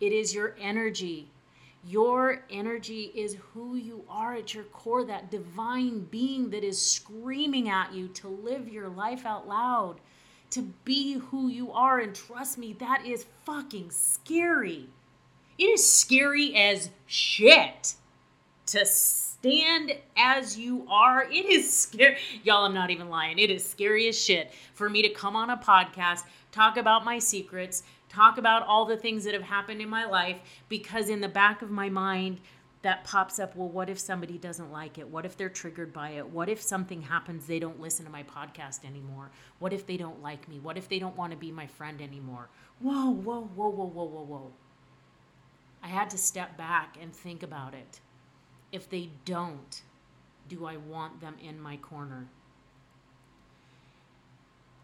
It 0.00 0.12
is 0.12 0.34
your 0.34 0.56
energy. 0.58 1.28
Your 1.86 2.44
energy 2.48 3.12
is 3.14 3.36
who 3.52 3.76
you 3.76 4.04
are 4.08 4.32
at 4.32 4.54
your 4.54 4.64
core, 4.64 5.04
that 5.04 5.30
divine 5.30 6.00
being 6.10 6.48
that 6.48 6.64
is 6.64 6.80
screaming 6.80 7.68
at 7.68 7.92
you 7.92 8.08
to 8.08 8.28
live 8.28 8.70
your 8.70 8.88
life 8.88 9.26
out 9.26 9.46
loud, 9.46 9.96
to 10.54 10.62
be 10.84 11.14
who 11.14 11.48
you 11.48 11.72
are. 11.72 11.98
And 11.98 12.14
trust 12.14 12.58
me, 12.58 12.72
that 12.74 13.04
is 13.04 13.26
fucking 13.44 13.90
scary. 13.90 14.88
It 15.58 15.64
is 15.64 15.88
scary 15.88 16.54
as 16.56 16.90
shit 17.06 17.94
to 18.66 18.86
stand 18.86 19.92
as 20.16 20.56
you 20.56 20.86
are. 20.88 21.24
It 21.24 21.46
is 21.46 21.76
scary. 21.76 22.18
Y'all, 22.44 22.64
I'm 22.64 22.74
not 22.74 22.90
even 22.90 23.10
lying. 23.10 23.38
It 23.38 23.50
is 23.50 23.68
scary 23.68 24.08
as 24.08 24.20
shit 24.20 24.52
for 24.74 24.88
me 24.88 25.02
to 25.02 25.08
come 25.08 25.34
on 25.36 25.50
a 25.50 25.56
podcast, 25.56 26.22
talk 26.52 26.76
about 26.76 27.04
my 27.04 27.18
secrets, 27.18 27.82
talk 28.08 28.38
about 28.38 28.64
all 28.66 28.84
the 28.84 28.96
things 28.96 29.24
that 29.24 29.34
have 29.34 29.42
happened 29.42 29.80
in 29.80 29.88
my 29.88 30.04
life 30.04 30.36
because 30.68 31.08
in 31.08 31.20
the 31.20 31.28
back 31.28 31.62
of 31.62 31.70
my 31.70 31.88
mind 31.88 32.40
that 32.84 33.02
pops 33.02 33.38
up 33.38 33.56
well 33.56 33.70
what 33.70 33.88
if 33.88 33.98
somebody 33.98 34.36
doesn't 34.36 34.70
like 34.70 34.98
it? 34.98 35.08
What 35.08 35.24
if 35.24 35.38
they're 35.38 35.48
triggered 35.48 35.90
by 35.94 36.10
it? 36.10 36.28
What 36.28 36.50
if 36.50 36.60
something 36.60 37.00
happens 37.00 37.46
they 37.46 37.58
don't 37.58 37.80
listen 37.80 38.04
to 38.04 38.12
my 38.12 38.22
podcast 38.24 38.84
anymore? 38.84 39.30
What 39.58 39.72
if 39.72 39.86
they 39.86 39.96
don't 39.96 40.22
like 40.22 40.46
me? 40.48 40.60
What 40.60 40.76
if 40.76 40.86
they 40.86 40.98
don't 40.98 41.16
want 41.16 41.32
to 41.32 41.38
be 41.38 41.50
my 41.50 41.66
friend 41.66 42.02
anymore? 42.02 42.50
Whoa 42.80 43.10
whoa 43.10 43.40
whoa 43.40 43.70
whoa 43.70 43.86
whoa 43.86 44.04
whoa 44.04 44.24
whoa. 44.24 44.52
I 45.82 45.88
had 45.88 46.10
to 46.10 46.18
step 46.18 46.58
back 46.58 46.98
and 47.00 47.14
think 47.14 47.42
about 47.42 47.72
it. 47.72 48.00
If 48.70 48.90
they 48.90 49.08
don't 49.24 49.82
do 50.46 50.66
i 50.66 50.76
want 50.76 51.22
them 51.22 51.36
in 51.42 51.58
my 51.58 51.78
corner? 51.78 52.28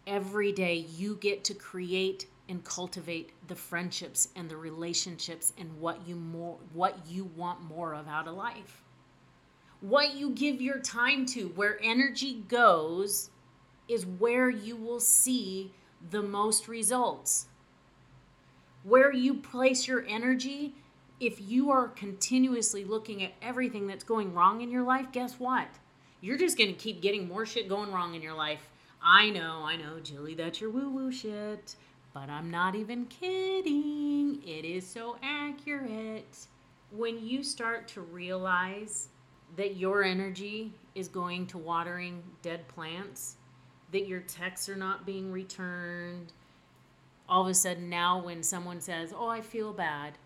Every 0.07 0.51
day 0.51 0.73
you 0.73 1.17
get 1.17 1.43
to 1.43 1.53
create 1.53 2.25
and 2.51 2.65
cultivate 2.65 3.31
the 3.47 3.55
friendships 3.55 4.27
and 4.35 4.49
the 4.49 4.57
relationships 4.57 5.53
and 5.57 5.79
what 5.79 6.05
you 6.05 6.17
more 6.17 6.57
what 6.73 6.97
you 7.07 7.23
want 7.37 7.61
more 7.61 7.95
of 7.95 8.09
out 8.09 8.27
of 8.27 8.35
life. 8.35 8.83
What 9.79 10.15
you 10.15 10.31
give 10.31 10.61
your 10.61 10.79
time 10.79 11.25
to 11.27 11.47
where 11.55 11.79
energy 11.81 12.43
goes 12.49 13.29
is 13.87 14.05
where 14.05 14.49
you 14.49 14.75
will 14.75 14.99
see 14.99 15.71
the 16.11 16.21
most 16.21 16.67
results. 16.67 17.47
Where 18.83 19.13
you 19.13 19.35
place 19.35 19.87
your 19.87 20.05
energy 20.05 20.75
if 21.21 21.39
you 21.39 21.71
are 21.71 21.87
continuously 21.87 22.83
looking 22.83 23.23
at 23.23 23.31
everything 23.41 23.87
that's 23.87 24.03
going 24.03 24.33
wrong 24.33 24.59
in 24.59 24.69
your 24.69 24.83
life 24.83 25.07
guess 25.13 25.39
what? 25.39 25.69
You're 26.19 26.37
just 26.37 26.57
going 26.57 26.69
to 26.69 26.77
keep 26.77 27.01
getting 27.01 27.29
more 27.29 27.45
shit 27.45 27.69
going 27.69 27.93
wrong 27.93 28.13
in 28.13 28.21
your 28.21 28.35
life. 28.35 28.67
I 29.03 29.31
know 29.31 29.63
i 29.65 29.75
know 29.75 29.99
julie 29.99 30.35
that's 30.35 30.61
your 30.61 30.69
woo 30.69 30.91
woo 30.91 31.11
shit 31.11 31.75
but 32.13 32.29
I'm 32.29 32.51
not 32.51 32.75
even 32.75 33.05
kidding. 33.05 34.41
It 34.45 34.65
is 34.65 34.85
so 34.85 35.17
accurate. 35.23 36.37
When 36.91 37.25
you 37.25 37.43
start 37.43 37.87
to 37.89 38.01
realize 38.01 39.07
that 39.55 39.77
your 39.77 40.03
energy 40.03 40.73
is 40.95 41.07
going 41.07 41.47
to 41.47 41.57
watering 41.57 42.21
dead 42.41 42.67
plants, 42.67 43.35
that 43.91 44.07
your 44.07 44.21
texts 44.21 44.67
are 44.69 44.75
not 44.75 45.05
being 45.05 45.31
returned, 45.31 46.33
all 47.29 47.43
of 47.43 47.47
a 47.47 47.53
sudden 47.53 47.89
now 47.89 48.21
when 48.21 48.43
someone 48.43 48.81
says, 48.81 49.13
Oh, 49.15 49.29
I 49.29 49.41
feel 49.41 49.71
bad, 49.71 50.17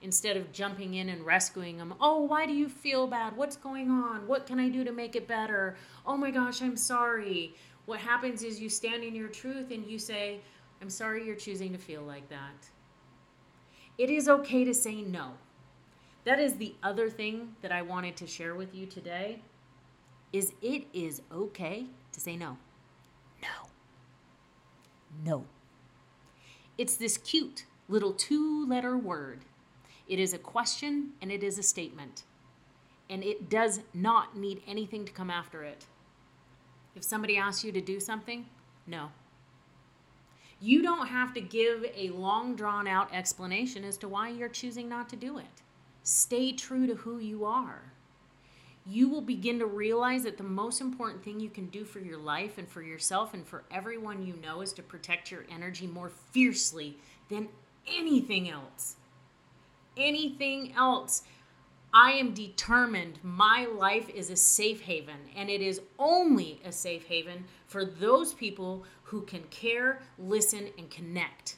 instead 0.00 0.36
of 0.36 0.52
jumping 0.52 0.94
in 0.94 1.10
and 1.10 1.26
rescuing 1.26 1.76
them, 1.76 1.94
Oh, 2.00 2.20
why 2.20 2.46
do 2.46 2.54
you 2.54 2.68
feel 2.70 3.06
bad? 3.06 3.36
What's 3.36 3.56
going 3.56 3.90
on? 3.90 4.26
What 4.26 4.46
can 4.46 4.58
I 4.58 4.70
do 4.70 4.82
to 4.84 4.92
make 4.92 5.14
it 5.14 5.28
better? 5.28 5.76
Oh 6.06 6.16
my 6.16 6.30
gosh, 6.30 6.62
I'm 6.62 6.76
sorry. 6.76 7.54
What 7.84 8.00
happens 8.00 8.42
is 8.42 8.60
you 8.60 8.70
stand 8.70 9.04
in 9.04 9.14
your 9.14 9.28
truth 9.28 9.70
and 9.70 9.84
you 9.86 9.98
say, 9.98 10.40
I'm 10.80 10.90
sorry 10.90 11.24
you're 11.26 11.36
choosing 11.36 11.72
to 11.72 11.78
feel 11.78 12.02
like 12.02 12.28
that. 12.28 12.68
It 13.96 14.10
is 14.10 14.28
okay 14.28 14.64
to 14.64 14.74
say 14.74 15.02
no. 15.02 15.32
That 16.24 16.40
is 16.40 16.54
the 16.54 16.74
other 16.82 17.08
thing 17.08 17.54
that 17.62 17.72
I 17.72 17.82
wanted 17.82 18.16
to 18.16 18.26
share 18.26 18.54
with 18.54 18.74
you 18.74 18.86
today 18.86 19.40
is 20.32 20.52
it 20.62 20.86
is 20.92 21.22
okay 21.32 21.86
to 22.12 22.20
say 22.20 22.36
no. 22.36 22.58
No. 23.40 23.68
No. 25.24 25.44
It's 26.76 26.96
this 26.96 27.18
cute 27.18 27.66
little 27.88 28.12
two-letter 28.12 28.96
word. 28.96 29.40
It 30.08 30.18
is 30.18 30.32
a 30.32 30.38
question 30.38 31.10
and 31.22 31.30
it 31.30 31.42
is 31.42 31.58
a 31.58 31.62
statement. 31.62 32.24
And 33.08 33.22
it 33.22 33.48
does 33.48 33.80
not 33.92 34.36
need 34.36 34.62
anything 34.66 35.04
to 35.04 35.12
come 35.12 35.30
after 35.30 35.62
it. 35.62 35.86
If 36.96 37.04
somebody 37.04 37.36
asks 37.36 37.64
you 37.64 37.70
to 37.72 37.80
do 37.80 38.00
something, 38.00 38.46
no. 38.86 39.10
You 40.64 40.80
don't 40.80 41.08
have 41.08 41.34
to 41.34 41.42
give 41.42 41.84
a 41.94 42.08
long 42.08 42.56
drawn 42.56 42.88
out 42.88 43.12
explanation 43.12 43.84
as 43.84 43.98
to 43.98 44.08
why 44.08 44.30
you're 44.30 44.48
choosing 44.48 44.88
not 44.88 45.10
to 45.10 45.16
do 45.16 45.36
it. 45.36 45.60
Stay 46.04 46.52
true 46.52 46.86
to 46.86 46.94
who 46.94 47.18
you 47.18 47.44
are. 47.44 47.92
You 48.86 49.10
will 49.10 49.20
begin 49.20 49.58
to 49.58 49.66
realize 49.66 50.22
that 50.22 50.38
the 50.38 50.42
most 50.42 50.80
important 50.80 51.22
thing 51.22 51.38
you 51.38 51.50
can 51.50 51.66
do 51.66 51.84
for 51.84 51.98
your 51.98 52.16
life 52.16 52.56
and 52.56 52.66
for 52.66 52.80
yourself 52.80 53.34
and 53.34 53.46
for 53.46 53.64
everyone 53.70 54.24
you 54.24 54.36
know 54.42 54.62
is 54.62 54.72
to 54.72 54.82
protect 54.82 55.30
your 55.30 55.44
energy 55.50 55.86
more 55.86 56.08
fiercely 56.08 56.96
than 57.28 57.50
anything 57.86 58.48
else. 58.48 58.96
Anything 59.98 60.72
else. 60.74 61.24
I 61.96 62.10
am 62.14 62.34
determined 62.34 63.20
my 63.22 63.66
life 63.66 64.08
is 64.08 64.28
a 64.28 64.34
safe 64.34 64.80
haven, 64.80 65.14
and 65.36 65.48
it 65.48 65.60
is 65.60 65.80
only 65.96 66.60
a 66.64 66.72
safe 66.72 67.06
haven 67.06 67.44
for 67.68 67.84
those 67.84 68.34
people 68.34 68.84
who 69.04 69.20
can 69.20 69.44
care, 69.44 70.02
listen, 70.18 70.70
and 70.76 70.90
connect. 70.90 71.54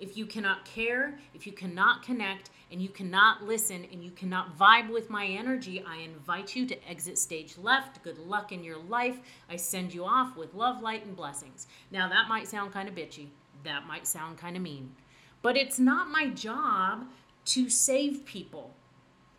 If 0.00 0.16
you 0.16 0.24
cannot 0.24 0.64
care, 0.64 1.18
if 1.34 1.46
you 1.46 1.52
cannot 1.52 2.02
connect, 2.02 2.48
and 2.72 2.80
you 2.80 2.88
cannot 2.88 3.42
listen, 3.42 3.86
and 3.92 4.02
you 4.02 4.10
cannot 4.10 4.56
vibe 4.56 4.88
with 4.90 5.10
my 5.10 5.26
energy, 5.26 5.84
I 5.86 5.98
invite 5.98 6.56
you 6.56 6.64
to 6.68 6.88
exit 6.88 7.18
stage 7.18 7.58
left. 7.58 8.02
Good 8.02 8.18
luck 8.18 8.52
in 8.52 8.64
your 8.64 8.78
life. 8.78 9.18
I 9.50 9.56
send 9.56 9.92
you 9.92 10.06
off 10.06 10.34
with 10.34 10.54
love, 10.54 10.80
light, 10.80 11.04
and 11.04 11.14
blessings. 11.14 11.66
Now, 11.90 12.08
that 12.08 12.30
might 12.30 12.48
sound 12.48 12.72
kind 12.72 12.88
of 12.88 12.94
bitchy. 12.94 13.26
That 13.64 13.86
might 13.86 14.06
sound 14.06 14.38
kind 14.38 14.56
of 14.56 14.62
mean. 14.62 14.94
But 15.42 15.58
it's 15.58 15.78
not 15.78 16.08
my 16.08 16.30
job 16.30 17.04
to 17.46 17.68
save 17.68 18.24
people. 18.24 18.75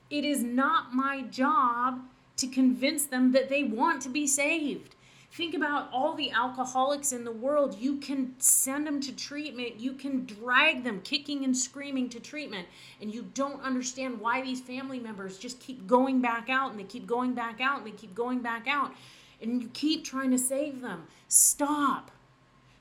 It 0.10 0.24
is 0.24 0.44
not 0.44 0.94
my 0.94 1.22
job 1.24 2.02
to 2.38 2.48
convince 2.48 3.06
them 3.06 3.32
that 3.34 3.50
they 3.50 3.64
want 3.64 4.02
to 4.04 4.10
be 4.10 4.28
saved. 4.28 4.96
Think 5.32 5.54
about 5.54 5.90
all 5.92 6.16
the 6.16 6.32
alcoholics 6.32 7.12
in 7.12 7.24
the 7.24 7.32
world. 7.32 7.78
You 7.80 7.98
can 7.98 8.34
send 8.40 8.88
them 8.88 9.02
to 9.02 9.16
treatment. 9.16 9.80
You 9.80 9.94
can 9.94 10.26
drag 10.26 10.84
them 10.84 11.02
kicking 11.04 11.44
and 11.44 11.56
screaming 11.56 12.10
to 12.10 12.20
treatment. 12.20 12.68
And 13.02 13.14
you 13.14 13.28
don't 13.34 13.62
understand 13.62 14.20
why 14.20 14.42
these 14.42 14.62
family 14.62 15.00
members 15.00 15.38
just 15.38 15.60
keep 15.60 15.86
going 15.86 16.22
back 16.22 16.50
out 16.50 16.72
and 16.72 16.80
they 16.80 16.86
keep 16.86 17.06
going 17.06 17.34
back 17.34 17.60
out 17.60 17.80
and 17.80 17.86
they 17.86 17.92
keep 17.92 18.16
going 18.16 18.40
back 18.40 18.68
out. 18.68 18.94
And 19.42 19.62
you 19.62 19.70
keep 19.74 20.04
trying 20.04 20.32
to 20.32 20.40
save 20.40 20.82
them. 20.82 21.04
Stop. 21.28 22.10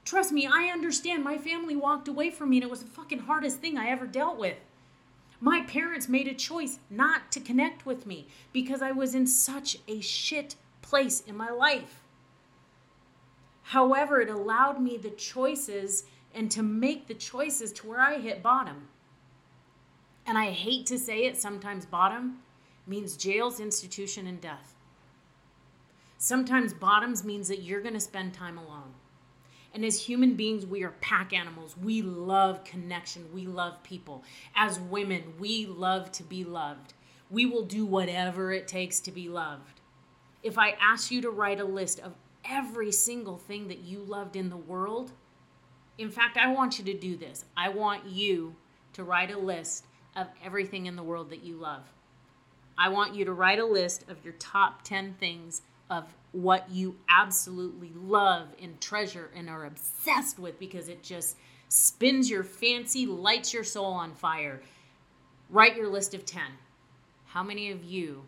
Trust 0.05 0.33
me, 0.33 0.47
I 0.47 0.71
understand. 0.73 1.25
My 1.25 1.37
family 1.37 1.77
walked 1.77 2.09
away 2.09 2.31
from 2.31 2.51
me 2.51 2.59
and 2.59 2.65
it 2.65 2.71
was 2.71 2.85
the 2.85 2.91
fucking 2.91 3.19
hardest 3.19 3.59
thing 3.59 3.77
I 3.77 3.89
ever 3.89 4.07
dealt 4.07 4.39
with. 4.39 4.57
My 5.41 5.63
parents 5.63 6.09
made 6.09 6.29
a 6.29 6.35
choice 6.35 6.79
not 6.89 7.31
to 7.33 7.41
connect 7.41 7.85
with 7.85 8.07
me 8.07 8.29
because 8.53 8.81
I 8.81 8.93
was 8.93 9.15
in 9.15 9.27
such 9.27 9.79
a 9.87 10.01
shit 10.01 10.57
place 10.81 11.21
in 11.21 11.37
my 11.37 11.51
life. 11.51 12.03
However, 13.63 14.21
it 14.21 14.31
allowed 14.31 14.81
me 14.81 14.97
the 14.97 15.11
choices 15.11 16.05
and 16.35 16.51
to 16.51 16.63
make 16.63 17.07
the 17.07 17.15
choices 17.15 17.73
to 17.73 17.87
where 17.87 18.01
I 18.01 18.19
hit 18.19 18.43
bottom. 18.43 18.89
And 20.25 20.39
I 20.39 20.51
hate 20.51 20.87
to 20.87 20.99
say 20.99 21.25
it, 21.25 21.37
sometimes 21.37 21.87
bottom 21.87 22.39
means 22.87 23.17
jails, 23.17 23.61
institution, 23.61 24.27
and 24.27 24.41
death. 24.41 24.75
Sometimes 26.19 26.73
bottoms 26.73 27.25
means 27.25 27.49
that 27.49 27.63
you're 27.63 27.83
going 27.83 27.95
to 27.95 28.01
spend 28.01 28.33
time 28.33 28.57
alone. 28.57 28.95
And 29.77 29.85
as 29.85 30.01
human 30.01 30.37
beings, 30.37 30.65
we 30.65 30.85
are 30.85 30.95
pack 31.03 31.35
animals. 31.35 31.77
We 31.77 32.01
love 32.01 32.65
connection. 32.65 33.27
We 33.35 33.47
love 33.47 33.83
people. 33.83 34.25
As 34.55 34.81
women, 34.81 35.35
we 35.39 35.67
love 35.67 36.11
to 36.13 36.23
be 36.23 36.45
loved. 36.45 36.95
We 37.29 37.45
will 37.45 37.67
do 37.67 37.85
whatever 37.85 38.51
it 38.53 38.67
takes 38.67 39.01
to 39.01 39.11
be 39.13 39.29
loved. 39.29 39.83
If 40.43 40.57
I 40.57 40.79
ask 40.81 41.11
you 41.11 41.21
to 41.21 41.29
write 41.29 41.61
a 41.61 41.65
list 41.67 42.01
of 42.01 42.15
every 42.43 42.91
single 42.91 43.37
thing 43.37 43.69
that 43.69 43.81
you 43.81 43.99
loved 43.99 44.35
in 44.35 44.49
the 44.49 44.57
world, 44.57 45.13
in 45.99 46.11
fact, 46.11 46.39
I 46.39 46.51
want 46.51 46.79
you 46.79 46.85
to 46.87 46.95
do 46.95 47.19
this. 47.19 47.45
I 47.55 47.69
want 47.69 48.07
you 48.07 48.57
to 48.95 49.05
write 49.05 49.31
a 49.31 49.39
list 49.39 49.85
of 50.17 50.29
everything 50.43 50.87
in 50.87 50.97
the 50.97 51.03
world 51.03 51.29
that 51.29 51.45
you 51.45 51.57
love. 51.57 51.83
I 52.79 52.89
want 52.89 53.15
you 53.15 53.27
to 53.27 53.33
write 53.35 53.59
a 53.59 53.67
list 53.67 54.09
of 54.09 54.25
your 54.25 54.35
top 54.39 54.85
10 54.85 55.17
things 55.21 55.61
of 55.91 56.15
what 56.37 56.71
you 56.71 56.95
absolutely 57.09 57.91
love 57.97 58.49
and 58.61 58.79
treasure 58.79 59.31
and 59.35 59.49
are 59.49 59.65
obsessed 59.65 60.39
with 60.39 60.59
because 60.59 60.89
it 60.89 61.03
just 61.03 61.37
spins 61.69 62.29
your 62.29 62.45
fancy, 62.45 63.07
lights 63.07 63.55
your 63.55 63.65
soul 63.65 63.87
on 63.87 64.15
fire. 64.15 64.61
Write 65.49 65.77
your 65.77 65.89
list 65.89 66.13
of 66.13 66.27
10. 66.27 66.43
How 67.25 67.43
many 67.43 67.71
of 67.71 67.83
you 67.85 68.23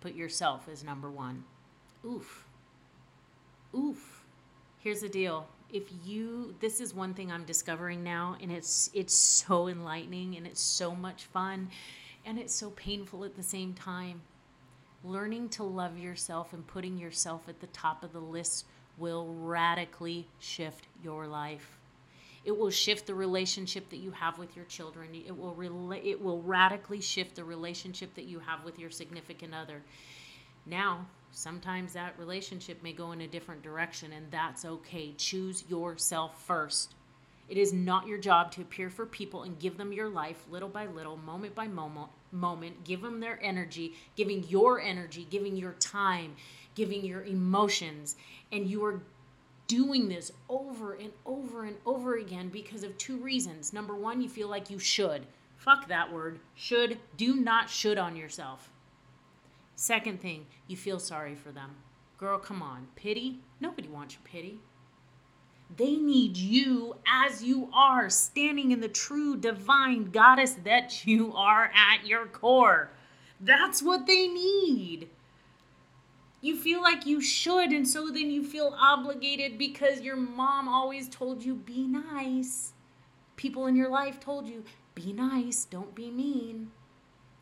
put 0.00 0.14
yourself 0.14 0.68
as 0.70 0.84
number 0.84 1.10
one? 1.10 1.42
Oof. 2.06 2.46
Oof. 3.74 4.24
Here's 4.78 5.00
the 5.00 5.08
deal. 5.08 5.48
If 5.72 5.84
you 6.04 6.54
this 6.60 6.80
is 6.80 6.94
one 6.94 7.14
thing 7.14 7.32
I'm 7.32 7.44
discovering 7.44 8.04
now 8.04 8.36
and 8.40 8.52
it's 8.52 8.90
it's 8.94 9.14
so 9.14 9.68
enlightening 9.68 10.36
and 10.36 10.46
it's 10.46 10.60
so 10.60 10.94
much 10.94 11.24
fun 11.24 11.68
and 12.24 12.38
it's 12.38 12.54
so 12.54 12.70
painful 12.70 13.24
at 13.24 13.36
the 13.36 13.42
same 13.42 13.74
time. 13.74 14.20
Learning 15.02 15.48
to 15.48 15.62
love 15.62 15.98
yourself 15.98 16.52
and 16.52 16.66
putting 16.66 16.98
yourself 16.98 17.48
at 17.48 17.60
the 17.60 17.66
top 17.68 18.04
of 18.04 18.12
the 18.12 18.20
list 18.20 18.66
will 18.98 19.34
radically 19.34 20.26
shift 20.38 20.86
your 21.02 21.26
life. 21.26 21.78
It 22.44 22.56
will 22.56 22.70
shift 22.70 23.06
the 23.06 23.14
relationship 23.14 23.88
that 23.90 23.98
you 23.98 24.10
have 24.12 24.38
with 24.38 24.56
your 24.56 24.64
children. 24.66 25.08
It 25.14 25.36
will 25.36 25.56
it 25.92 26.22
will 26.22 26.42
radically 26.42 27.00
shift 27.00 27.36
the 27.36 27.44
relationship 27.44 28.14
that 28.14 28.24
you 28.24 28.40
have 28.40 28.64
with 28.64 28.78
your 28.78 28.90
significant 28.90 29.54
other. 29.54 29.82
Now, 30.66 31.06
sometimes 31.32 31.94
that 31.94 32.18
relationship 32.18 32.82
may 32.82 32.92
go 32.92 33.12
in 33.12 33.22
a 33.22 33.26
different 33.26 33.62
direction 33.62 34.12
and 34.12 34.30
that's 34.30 34.64
okay. 34.64 35.14
Choose 35.16 35.64
yourself 35.68 36.42
first. 36.44 36.94
It 37.48 37.56
is 37.56 37.72
not 37.72 38.06
your 38.06 38.18
job 38.18 38.52
to 38.52 38.62
appear 38.62 38.90
for 38.90 39.06
people 39.06 39.42
and 39.42 39.58
give 39.58 39.76
them 39.76 39.92
your 39.92 40.08
life 40.08 40.44
little 40.50 40.68
by 40.68 40.86
little, 40.86 41.16
moment 41.16 41.54
by 41.54 41.66
moment, 41.66 42.10
moment, 42.32 42.84
give 42.84 43.02
them 43.02 43.20
their 43.20 43.38
energy, 43.42 43.94
giving 44.16 44.44
your 44.48 44.80
energy, 44.80 45.26
giving 45.30 45.56
your 45.56 45.72
time, 45.74 46.36
giving 46.74 47.04
your 47.04 47.24
emotions, 47.24 48.16
and 48.52 48.68
you 48.68 48.84
are 48.84 49.02
doing 49.66 50.08
this 50.08 50.32
over 50.48 50.94
and 50.94 51.12
over 51.24 51.64
and 51.64 51.76
over 51.86 52.16
again 52.16 52.48
because 52.48 52.82
of 52.82 52.96
two 52.98 53.16
reasons. 53.18 53.72
Number 53.72 53.94
1, 53.94 54.20
you 54.20 54.28
feel 54.28 54.48
like 54.48 54.68
you 54.70 54.78
should. 54.78 55.26
Fuck 55.56 55.88
that 55.88 56.12
word. 56.12 56.40
Should 56.54 56.98
do 57.16 57.36
not 57.36 57.70
should 57.70 57.98
on 57.98 58.16
yourself. 58.16 58.70
Second 59.76 60.20
thing, 60.20 60.46
you 60.66 60.76
feel 60.76 60.98
sorry 60.98 61.34
for 61.34 61.52
them. 61.52 61.70
Girl, 62.18 62.38
come 62.38 62.62
on. 62.62 62.88
Pity? 62.96 63.40
Nobody 63.60 63.88
wants 63.88 64.14
your 64.14 64.22
pity. 64.24 64.60
They 65.76 65.96
need 65.96 66.36
you 66.36 66.96
as 67.06 67.42
you 67.42 67.70
are, 67.72 68.10
standing 68.10 68.72
in 68.72 68.80
the 68.80 68.88
true 68.88 69.36
divine 69.36 70.10
goddess 70.10 70.54
that 70.64 71.06
you 71.06 71.32
are 71.34 71.70
at 71.74 72.06
your 72.06 72.26
core. 72.26 72.90
That's 73.40 73.82
what 73.82 74.06
they 74.06 74.26
need. 74.26 75.08
You 76.40 76.56
feel 76.56 76.82
like 76.82 77.06
you 77.06 77.20
should, 77.20 77.70
and 77.70 77.86
so 77.86 78.10
then 78.10 78.30
you 78.30 78.42
feel 78.42 78.74
obligated 78.78 79.58
because 79.58 80.00
your 80.00 80.16
mom 80.16 80.68
always 80.68 81.08
told 81.08 81.44
you, 81.44 81.54
be 81.54 81.86
nice. 81.86 82.72
People 83.36 83.66
in 83.66 83.76
your 83.76 83.90
life 83.90 84.18
told 84.18 84.48
you, 84.48 84.64
be 84.94 85.12
nice, 85.12 85.64
don't 85.64 85.94
be 85.94 86.10
mean. 86.10 86.72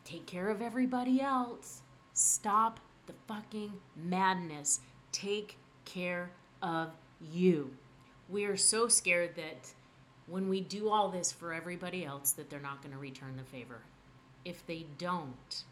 Take 0.03 0.25
care 0.25 0.49
of 0.49 0.61
everybody 0.61 1.21
else. 1.21 1.81
Stop 2.13 2.79
the 3.05 3.13
fucking 3.27 3.73
madness. 3.95 4.81
Take 5.11 5.57
care 5.85 6.31
of 6.61 6.91
you 7.21 7.71
we 8.29 8.45
are 8.45 8.57
so 8.57 8.87
scared 8.87 9.35
that 9.35 9.73
when 10.27 10.47
we 10.47 10.61
do 10.61 10.89
all 10.89 11.09
this 11.09 11.31
for 11.31 11.53
everybody 11.53 12.05
else 12.05 12.31
that 12.33 12.49
they're 12.49 12.59
not 12.59 12.81
going 12.81 12.93
to 12.93 12.99
return 12.99 13.35
the 13.35 13.43
favor. 13.43 13.81
If 14.45 14.65
they 14.67 14.85
don't, 14.97 15.63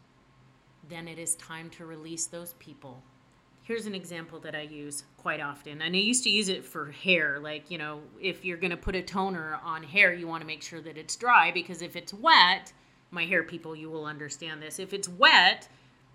then 0.88 1.06
it 1.06 1.18
is 1.18 1.36
time 1.36 1.70
to 1.70 1.86
release 1.86 2.26
those 2.26 2.54
people. 2.58 3.02
Here's 3.62 3.86
an 3.86 3.94
example 3.94 4.40
that 4.40 4.54
I 4.54 4.62
use 4.62 5.04
quite 5.18 5.40
often. 5.40 5.82
And 5.82 5.94
I 5.94 5.98
used 5.98 6.24
to 6.24 6.30
use 6.30 6.48
it 6.48 6.64
for 6.64 6.90
hair. 6.90 7.38
Like, 7.38 7.70
you 7.70 7.78
know, 7.78 8.00
if 8.20 8.44
you're 8.44 8.56
going 8.56 8.70
to 8.70 8.76
put 8.76 8.96
a 8.96 9.02
toner 9.02 9.60
on 9.62 9.82
hair, 9.82 10.12
you 10.12 10.26
want 10.26 10.40
to 10.40 10.46
make 10.46 10.62
sure 10.62 10.80
that 10.80 10.96
it's 10.96 11.16
dry 11.16 11.52
because 11.52 11.82
if 11.82 11.94
it's 11.94 12.14
wet, 12.14 12.72
my 13.10 13.24
hair 13.24 13.42
people, 13.42 13.76
you 13.76 13.90
will 13.90 14.06
understand 14.06 14.62
this. 14.62 14.78
If 14.78 14.92
it's 14.92 15.08
wet, 15.08 15.68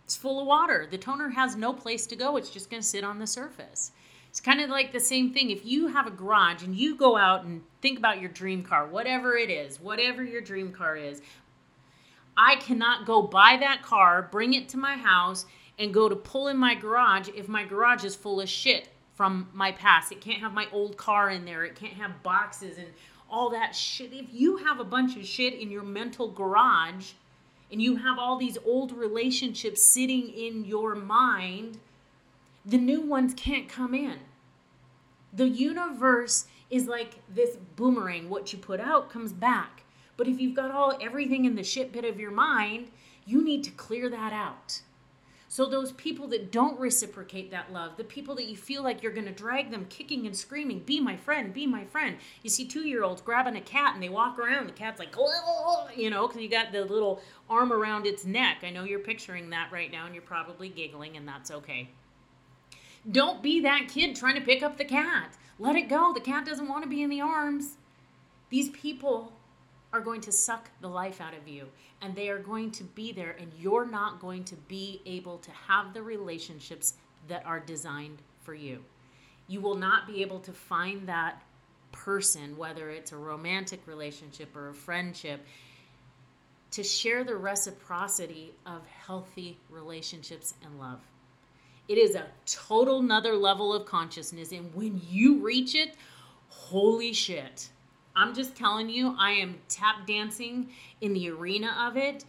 it's 0.04 0.15
full 0.15 0.41
of 0.41 0.48
water. 0.48 0.88
The 0.89 0.98
toner 0.98 1.30
has 1.30 1.56
no 1.56 1.74
place 1.74 2.06
to 2.08 2.15
go, 2.15 2.38
it's 2.38 2.50
just 2.50 2.70
going 2.70 2.82
to 2.82 2.88
sit 2.88 3.04
on 3.04 3.20
the 3.20 3.28
surface. 3.28 3.91
It's 4.34 4.41
kind 4.41 4.62
of 4.62 4.72
like 4.72 4.91
the 4.91 5.00
same 5.00 5.32
thing. 5.32 5.52
If 5.52 5.63
you 5.63 5.89
have 5.89 6.08
a 6.08 6.10
garage 6.10 6.63
and 6.63 6.76
you 6.76 6.96
go 6.96 7.17
out 7.17 7.43
and 7.43 7.62
think 7.84 8.00
about 8.00 8.19
your 8.19 8.32
dream 8.32 8.63
car, 8.63 8.88
whatever 8.88 9.38
it 9.38 9.52
is, 9.52 9.80
whatever 9.80 10.24
your 10.24 10.41
dream 10.41 10.72
car 10.72 10.98
is, 10.98 11.22
I 12.36 12.56
cannot 12.56 13.06
go 13.06 13.22
buy 13.22 13.58
that 13.60 13.84
car, 13.84 14.28
bring 14.32 14.56
it 14.56 14.67
to 14.69 14.78
my 14.78 14.96
house, 14.96 15.46
and 15.78 15.93
go 15.93 16.10
to 16.10 16.15
pull 16.15 16.48
in 16.48 16.58
my 16.58 16.74
garage 16.74 17.30
if 17.36 17.48
my 17.48 17.63
garage 17.63 18.04
is 18.04 18.15
full 18.15 18.41
of 18.41 18.50
shit 18.50 18.89
from 19.13 19.50
my 19.54 19.72
past. 19.72 20.12
It 20.12 20.19
can't 20.19 20.39
have 20.39 20.52
my 20.52 20.65
old 20.72 20.98
car 20.98 21.30
in 21.30 21.46
there. 21.46 21.63
It 21.63 21.76
can't 21.76 21.93
have 21.93 22.24
boxes 22.24 22.80
and 22.80 22.88
all 23.30 23.52
that 23.52 23.76
shit. 23.76 24.13
If 24.13 24.34
you 24.34 24.58
have 24.58 24.80
a 24.80 24.84
bunch 24.84 25.15
of 25.15 25.28
shit 25.28 25.54
in 25.54 25.69
your 25.69 25.84
mental 25.84 26.32
garage 26.32 27.12
and 27.72 27.80
you 27.80 27.98
have 27.98 28.17
all 28.17 28.39
these 28.39 28.58
old 28.65 28.93
relationships 28.93 29.84
sitting 29.84 30.30
in 30.30 30.65
your 30.65 30.96
mind, 30.96 31.78
the 32.65 32.78
new 32.78 33.02
ones 33.02 33.34
can't 33.36 33.67
come 33.67 33.93
in. 33.93 34.19
The 35.34 35.49
universe 35.49 36.45
is 36.69 36.88
like 36.88 37.15
this 37.28 37.58
boomerang. 37.76 38.30
What 38.30 38.54
you 38.54 38.60
put 38.60 38.80
out 38.80 39.10
comes 39.10 39.34
back. 39.34 39.84
But 40.15 40.28
if 40.28 40.39
you've 40.39 40.56
got 40.56 40.71
all 40.71 40.97
everything 41.02 41.45
in 41.45 41.56
the 41.56 41.63
shit 41.63 41.91
pit 41.91 42.06
of 42.06 42.19
your 42.19 42.32
mind, 42.32 42.91
you 43.26 43.43
need 43.43 43.63
to 43.63 43.71
clear 43.71 44.10
that 44.10 44.32
out. 44.32 44.82
So 45.47 45.67
those 45.67 45.91
people 45.91 46.28
that 46.30 46.52
don't 46.52 46.80
reciprocate 46.80 47.52
that 47.52 47.71
love, 47.71 47.97
the 47.97 48.04
people 48.04 48.34
that 48.36 48.45
you 48.45 48.58
feel 48.58 48.82
like 48.82 49.04
you're 49.04 49.12
going 49.12 49.28
to 49.28 49.32
drag 49.32 49.69
them 49.69 49.86
kicking 49.88 50.26
and 50.26 50.36
screaming, 50.36 50.80
be 50.80 50.99
my 50.99 51.15
friend, 51.15 51.54
be 51.54 51.67
my 51.67 51.86
friend. 51.86 52.17
You 52.41 52.49
see 52.49 52.65
two-year-olds 52.65 53.21
grabbing 53.21 53.56
a 53.56 53.62
cat 53.62 53.93
and 53.93 54.02
they 54.02 54.10
walk 54.10 54.39
around, 54.39 54.67
the 54.67 54.73
cat's 54.73 54.97
like, 54.97 55.15
you 55.95 56.10
know, 56.10 56.28
because 56.28 56.41
you 56.41 56.49
got 56.49 56.71
the 56.71 56.86
little 56.86 57.21
arm 57.52 57.71
around 57.71 58.08
its 58.08 58.26
neck. 58.26 58.63
I 58.63 58.71
know 58.71 58.84
you're 58.84 58.97
picturing 58.97 59.52
that 59.52 59.71
right 59.71 59.91
now 59.91 60.08
and 60.08 60.15
you're 60.15 60.23
probably 60.23 60.69
giggling 60.69 61.17
and 61.17 61.28
that's 61.28 61.52
okay. 61.52 61.91
Don't 63.10 63.44
be 63.44 63.62
that 63.62 63.89
kid 63.89 64.16
trying 64.16 64.36
to 64.36 64.42
pick 64.42 64.63
up 64.63 64.78
the 64.78 64.86
cat. 64.86 65.36
Let 65.60 65.76
it 65.76 65.89
go. 65.89 66.13
The 66.13 66.22
cat 66.22 66.46
doesn't 66.46 66.68
want 66.68 66.84
to 66.84 66.89
be 66.89 67.04
in 67.04 67.10
the 67.10 67.22
arms. 67.22 67.78
These 68.50 68.70
people 68.70 69.34
are 69.92 70.02
going 70.02 70.22
to 70.22 70.32
suck 70.32 70.70
the 70.82 70.88
life 70.88 71.22
out 71.22 71.36
of 71.36 71.48
you 71.48 71.68
and 72.02 72.16
they 72.16 72.30
are 72.30 72.39
going 72.39 72.72
to 72.72 72.84
be 72.84 73.12
there 73.12 73.36
and 73.39 73.52
you're 73.58 73.86
not 73.86 74.20
going 74.20 74.44
to 74.46 74.56
be 74.56 75.02
able 75.06 75.38
to 75.38 75.52
have 75.52 75.94
the 75.94 76.02
relationships 76.02 76.96
that 77.28 77.46
are 77.46 77.60
designed 77.60 78.22
for 78.42 78.54
you. 78.54 78.84
You 79.48 79.62
will 79.62 79.76
not 79.76 80.08
be 80.08 80.22
able 80.22 80.39
to 80.42 80.52
find 80.52 81.08
that 81.08 81.42
person, 81.92 82.58
whether 82.58 82.89
it's 82.89 83.12
a 83.12 83.18
romantic 83.18 83.86
relationship 83.86 84.56
or 84.56 84.70
a 84.70 84.74
friendship, 84.74 85.46
to 86.72 86.84
share 86.84 87.24
the 87.24 87.36
reciprocity 87.36 88.54
of 88.66 88.86
healthy 88.88 89.60
relationships 89.70 90.56
and 90.63 90.80
love. 90.80 91.00
It 91.88 91.98
is 91.98 92.15
a 92.15 92.28
total 92.46 93.00
another 93.00 93.36
level 93.36 93.74
of 93.74 93.86
consciousness. 93.86 94.52
And 94.52 94.74
when 94.74 95.02
you 95.10 95.39
reach 95.39 95.76
it, 95.76 95.96
holy 96.48 97.13
shit. 97.13 97.69
I'm 98.15 98.34
just 98.34 98.56
telling 98.56 98.89
you, 98.89 99.15
I 99.17 99.32
am 99.32 99.58
tap 99.67 100.08
dancing 100.08 100.69
in 101.02 101.13
the 101.13 101.30
arena 101.30 101.76
of 101.88 101.98
it. 101.98 102.26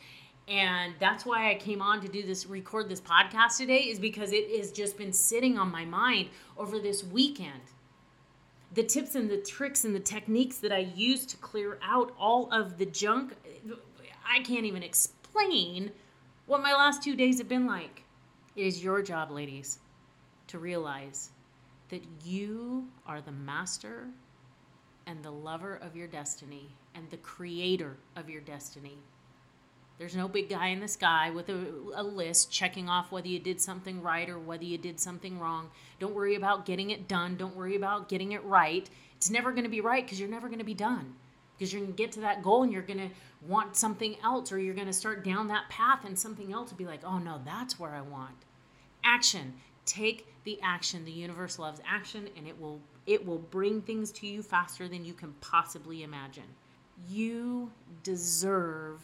And 0.48 0.94
that's 0.98 1.24
why 1.24 1.50
I 1.50 1.54
came 1.54 1.80
on 1.80 2.00
to 2.00 2.08
do 2.08 2.22
this, 2.22 2.46
record 2.46 2.88
this 2.88 3.00
podcast 3.00 3.58
today, 3.58 3.84
is 3.84 3.98
because 3.98 4.32
it 4.32 4.50
has 4.58 4.72
just 4.72 4.98
been 4.98 5.12
sitting 5.12 5.56
on 5.56 5.70
my 5.70 5.84
mind 5.84 6.28
over 6.58 6.78
this 6.78 7.02
weekend. 7.04 7.60
The 8.74 8.82
tips 8.82 9.14
and 9.14 9.30
the 9.30 9.38
tricks 9.38 9.84
and 9.84 9.94
the 9.94 10.00
techniques 10.00 10.58
that 10.58 10.72
I 10.72 10.90
use 10.96 11.24
to 11.26 11.36
clear 11.36 11.78
out 11.82 12.12
all 12.18 12.50
of 12.50 12.76
the 12.76 12.86
junk, 12.86 13.34
I 14.28 14.40
can't 14.40 14.66
even 14.66 14.82
explain 14.82 15.92
what 16.46 16.62
my 16.62 16.72
last 16.72 17.02
two 17.02 17.14
days 17.14 17.38
have 17.38 17.48
been 17.48 17.66
like. 17.66 18.03
It 18.56 18.66
is 18.66 18.84
your 18.84 19.02
job, 19.02 19.32
ladies, 19.32 19.78
to 20.48 20.58
realize 20.58 21.30
that 21.88 22.02
you 22.24 22.88
are 23.06 23.20
the 23.20 23.32
master 23.32 24.06
and 25.06 25.22
the 25.22 25.32
lover 25.32 25.74
of 25.76 25.96
your 25.96 26.06
destiny 26.06 26.68
and 26.94 27.10
the 27.10 27.16
creator 27.16 27.96
of 28.14 28.30
your 28.30 28.40
destiny. 28.40 28.98
There's 29.98 30.16
no 30.16 30.28
big 30.28 30.48
guy 30.48 30.68
in 30.68 30.80
the 30.80 30.88
sky 30.88 31.30
with 31.30 31.48
a, 31.48 31.66
a, 31.94 32.02
list 32.02 32.50
checking 32.50 32.88
off 32.88 33.12
whether 33.12 33.28
you 33.28 33.38
did 33.38 33.60
something 33.60 34.02
right 34.02 34.28
or 34.28 34.38
whether 34.38 34.64
you 34.64 34.78
did 34.78 34.98
something 34.98 35.38
wrong. 35.38 35.70
Don't 36.00 36.14
worry 36.14 36.34
about 36.34 36.66
getting 36.66 36.90
it 36.90 37.06
done. 37.06 37.36
Don't 37.36 37.54
worry 37.54 37.76
about 37.76 38.08
getting 38.08 38.32
it 38.32 38.42
right. 38.44 38.88
It's 39.16 39.30
never 39.30 39.52
going 39.52 39.64
to 39.64 39.70
be 39.70 39.80
right 39.80 40.04
because 40.04 40.18
you're 40.18 40.28
never 40.28 40.48
going 40.48 40.58
to 40.58 40.64
be 40.64 40.74
done. 40.74 41.14
Because 41.56 41.72
you're 41.72 41.82
going 41.82 41.92
to 41.92 42.02
get 42.02 42.12
to 42.12 42.20
that 42.20 42.42
goal 42.42 42.62
and 42.62 42.72
you're 42.72 42.82
going 42.82 42.98
to 42.98 43.10
want 43.46 43.76
something 43.76 44.16
else, 44.22 44.50
or 44.50 44.58
you're 44.58 44.74
going 44.74 44.86
to 44.86 44.92
start 44.92 45.24
down 45.24 45.48
that 45.48 45.68
path 45.68 46.04
and 46.04 46.18
something 46.18 46.52
else 46.52 46.70
will 46.70 46.78
be 46.78 46.86
like, 46.86 47.04
oh 47.04 47.18
no, 47.18 47.40
that's 47.44 47.78
where 47.78 47.94
I 47.94 48.00
want. 48.00 48.34
Action. 49.04 49.54
Take 49.86 50.26
the 50.44 50.58
action. 50.62 51.04
The 51.04 51.12
universe 51.12 51.58
loves 51.58 51.80
action 51.86 52.28
and 52.36 52.46
it 52.46 52.58
will 52.58 52.80
it 53.06 53.26
will 53.26 53.38
bring 53.38 53.82
things 53.82 54.10
to 54.12 54.26
you 54.26 54.42
faster 54.42 54.88
than 54.88 55.04
you 55.04 55.12
can 55.12 55.34
possibly 55.40 56.02
imagine. 56.02 56.44
You 57.08 57.70
deserve 58.02 59.02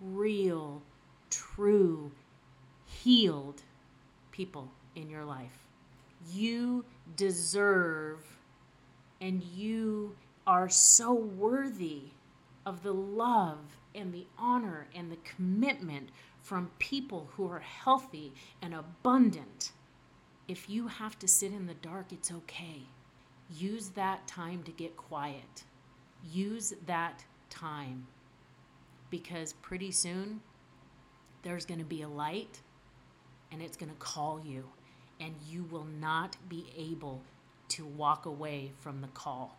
real 0.00 0.82
true 1.28 2.10
healed 2.86 3.62
people 4.30 4.70
in 4.96 5.10
your 5.10 5.24
life. 5.24 5.66
You 6.32 6.84
deserve 7.16 8.20
and 9.20 9.42
you 9.42 10.14
are 10.46 10.68
so 10.68 11.12
worthy 11.12 12.02
of 12.66 12.82
the 12.82 12.92
love 12.92 13.58
and 13.94 14.12
the 14.12 14.26
honor 14.38 14.86
and 14.94 15.10
the 15.10 15.18
commitment 15.24 16.08
from 16.42 16.70
people 16.78 17.28
who 17.34 17.48
are 17.48 17.60
healthy 17.60 18.32
and 18.60 18.74
abundant. 18.74 19.72
If 20.48 20.68
you 20.68 20.88
have 20.88 21.18
to 21.20 21.28
sit 21.28 21.52
in 21.52 21.66
the 21.66 21.74
dark, 21.74 22.12
it's 22.12 22.32
okay. 22.32 22.82
Use 23.54 23.90
that 23.90 24.26
time 24.26 24.62
to 24.64 24.72
get 24.72 24.96
quiet. 24.96 25.64
Use 26.30 26.74
that 26.86 27.24
time 27.50 28.06
because 29.10 29.52
pretty 29.54 29.90
soon 29.90 30.40
there's 31.42 31.66
going 31.66 31.80
to 31.80 31.84
be 31.84 32.02
a 32.02 32.08
light 32.08 32.60
and 33.52 33.60
it's 33.60 33.76
going 33.76 33.92
to 33.92 33.98
call 33.98 34.40
you, 34.42 34.64
and 35.20 35.34
you 35.46 35.64
will 35.64 35.86
not 36.00 36.36
be 36.48 36.64
able 36.76 37.20
to 37.68 37.84
walk 37.84 38.24
away 38.24 38.72
from 38.80 39.02
the 39.02 39.08
call. 39.08 39.58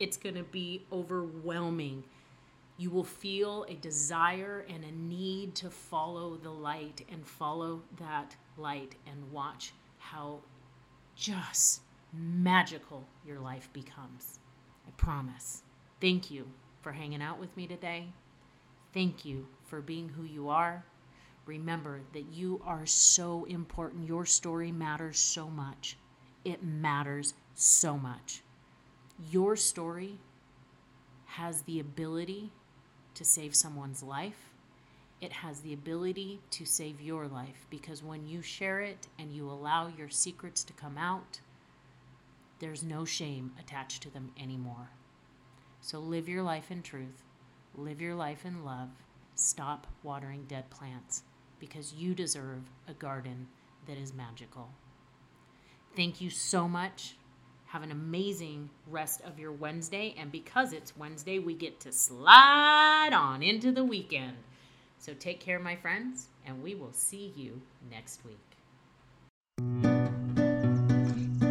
It's 0.00 0.16
going 0.16 0.34
to 0.34 0.44
be 0.44 0.84
overwhelming. 0.92 2.04
You 2.76 2.90
will 2.90 3.04
feel 3.04 3.64
a 3.68 3.74
desire 3.74 4.66
and 4.68 4.84
a 4.84 4.90
need 4.90 5.54
to 5.56 5.70
follow 5.70 6.36
the 6.36 6.50
light 6.50 7.04
and 7.10 7.24
follow 7.26 7.82
that 7.98 8.34
light 8.56 8.96
and 9.06 9.30
watch 9.30 9.72
how 9.98 10.40
just 11.14 11.82
magical 12.12 13.06
your 13.24 13.38
life 13.38 13.68
becomes. 13.72 14.40
I 14.86 14.90
promise. 14.96 15.62
Thank 16.00 16.30
you 16.30 16.46
for 16.82 16.92
hanging 16.92 17.22
out 17.22 17.38
with 17.38 17.56
me 17.56 17.66
today. 17.66 18.08
Thank 18.92 19.24
you 19.24 19.46
for 19.64 19.80
being 19.80 20.08
who 20.08 20.24
you 20.24 20.48
are. 20.48 20.84
Remember 21.46 22.00
that 22.12 22.26
you 22.32 22.60
are 22.64 22.86
so 22.86 23.44
important. 23.44 24.06
Your 24.06 24.24
story 24.24 24.72
matters 24.72 25.18
so 25.18 25.48
much. 25.48 25.96
It 26.44 26.62
matters 26.62 27.34
so 27.54 27.96
much. 27.96 28.42
Your 29.18 29.56
story 29.56 30.18
has 31.26 31.62
the 31.62 31.78
ability 31.78 32.50
to 33.14 33.24
save 33.24 33.54
someone's 33.54 34.02
life. 34.02 34.50
It 35.20 35.32
has 35.32 35.60
the 35.60 35.72
ability 35.72 36.40
to 36.50 36.64
save 36.64 37.00
your 37.00 37.26
life 37.28 37.66
because 37.70 38.02
when 38.02 38.26
you 38.26 38.42
share 38.42 38.80
it 38.80 39.06
and 39.18 39.32
you 39.32 39.48
allow 39.48 39.88
your 39.88 40.10
secrets 40.10 40.64
to 40.64 40.72
come 40.72 40.98
out, 40.98 41.40
there's 42.58 42.82
no 42.82 43.04
shame 43.04 43.52
attached 43.58 44.02
to 44.02 44.10
them 44.10 44.32
anymore. 44.38 44.90
So 45.80 45.98
live 45.98 46.28
your 46.28 46.42
life 46.42 46.70
in 46.70 46.82
truth, 46.82 47.22
live 47.76 48.00
your 48.00 48.14
life 48.14 48.44
in 48.44 48.64
love, 48.64 48.90
stop 49.34 49.86
watering 50.02 50.44
dead 50.48 50.70
plants 50.70 51.22
because 51.58 51.94
you 51.94 52.14
deserve 52.14 52.70
a 52.88 52.94
garden 52.94 53.48
that 53.86 53.96
is 53.96 54.12
magical. 54.12 54.70
Thank 55.96 56.20
you 56.20 56.30
so 56.30 56.68
much. 56.68 57.16
Have 57.74 57.82
an 57.82 57.90
amazing 57.90 58.70
rest 58.88 59.20
of 59.22 59.36
your 59.36 59.50
Wednesday. 59.50 60.14
And 60.16 60.30
because 60.30 60.72
it's 60.72 60.96
Wednesday, 60.96 61.40
we 61.40 61.54
get 61.54 61.80
to 61.80 61.90
slide 61.90 63.10
on 63.12 63.42
into 63.42 63.72
the 63.72 63.82
weekend. 63.82 64.36
So 65.00 65.12
take 65.14 65.40
care, 65.40 65.58
my 65.58 65.74
friends, 65.74 66.28
and 66.46 66.62
we 66.62 66.76
will 66.76 66.92
see 66.92 67.32
you 67.34 67.60
next 67.90 68.20
week. 68.24 68.38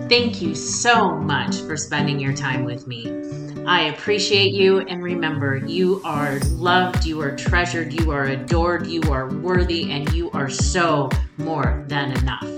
Thank 0.07 0.41
you 0.41 0.55
so 0.55 1.17
much 1.17 1.57
for 1.57 1.75
spending 1.75 2.21
your 2.21 2.33
time 2.33 2.63
with 2.63 2.87
me. 2.87 3.65
I 3.67 3.89
appreciate 3.89 4.53
you, 4.53 4.79
and 4.79 5.03
remember, 5.03 5.57
you 5.57 6.01
are 6.05 6.39
loved, 6.51 7.03
you 7.03 7.19
are 7.19 7.35
treasured, 7.35 7.99
you 7.99 8.11
are 8.11 8.27
adored, 8.27 8.87
you 8.87 9.01
are 9.11 9.27
worthy, 9.27 9.91
and 9.91 10.09
you 10.13 10.31
are 10.31 10.49
so 10.49 11.09
more 11.37 11.83
than 11.89 12.13
enough. 12.13 12.52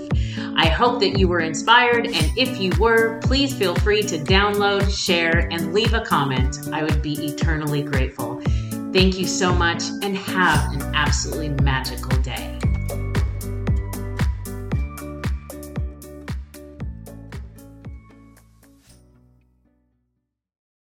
I 0.58 0.68
hope 0.68 1.00
that 1.00 1.18
you 1.18 1.28
were 1.28 1.40
inspired, 1.40 2.06
and 2.06 2.32
if 2.36 2.58
you 2.58 2.72
were, 2.78 3.20
please 3.22 3.54
feel 3.54 3.74
free 3.76 4.02
to 4.04 4.18
download, 4.18 4.90
share, 4.90 5.48
and 5.52 5.74
leave 5.74 5.92
a 5.92 6.00
comment. 6.00 6.68
I 6.72 6.82
would 6.82 7.02
be 7.02 7.12
eternally 7.26 7.82
grateful. 7.82 8.40
Thank 8.92 9.18
you 9.18 9.26
so 9.26 9.54
much, 9.54 9.82
and 10.02 10.16
have 10.16 10.72
an 10.72 10.82
absolutely 10.94 11.50
magical 11.62 12.16
day. 12.22 12.58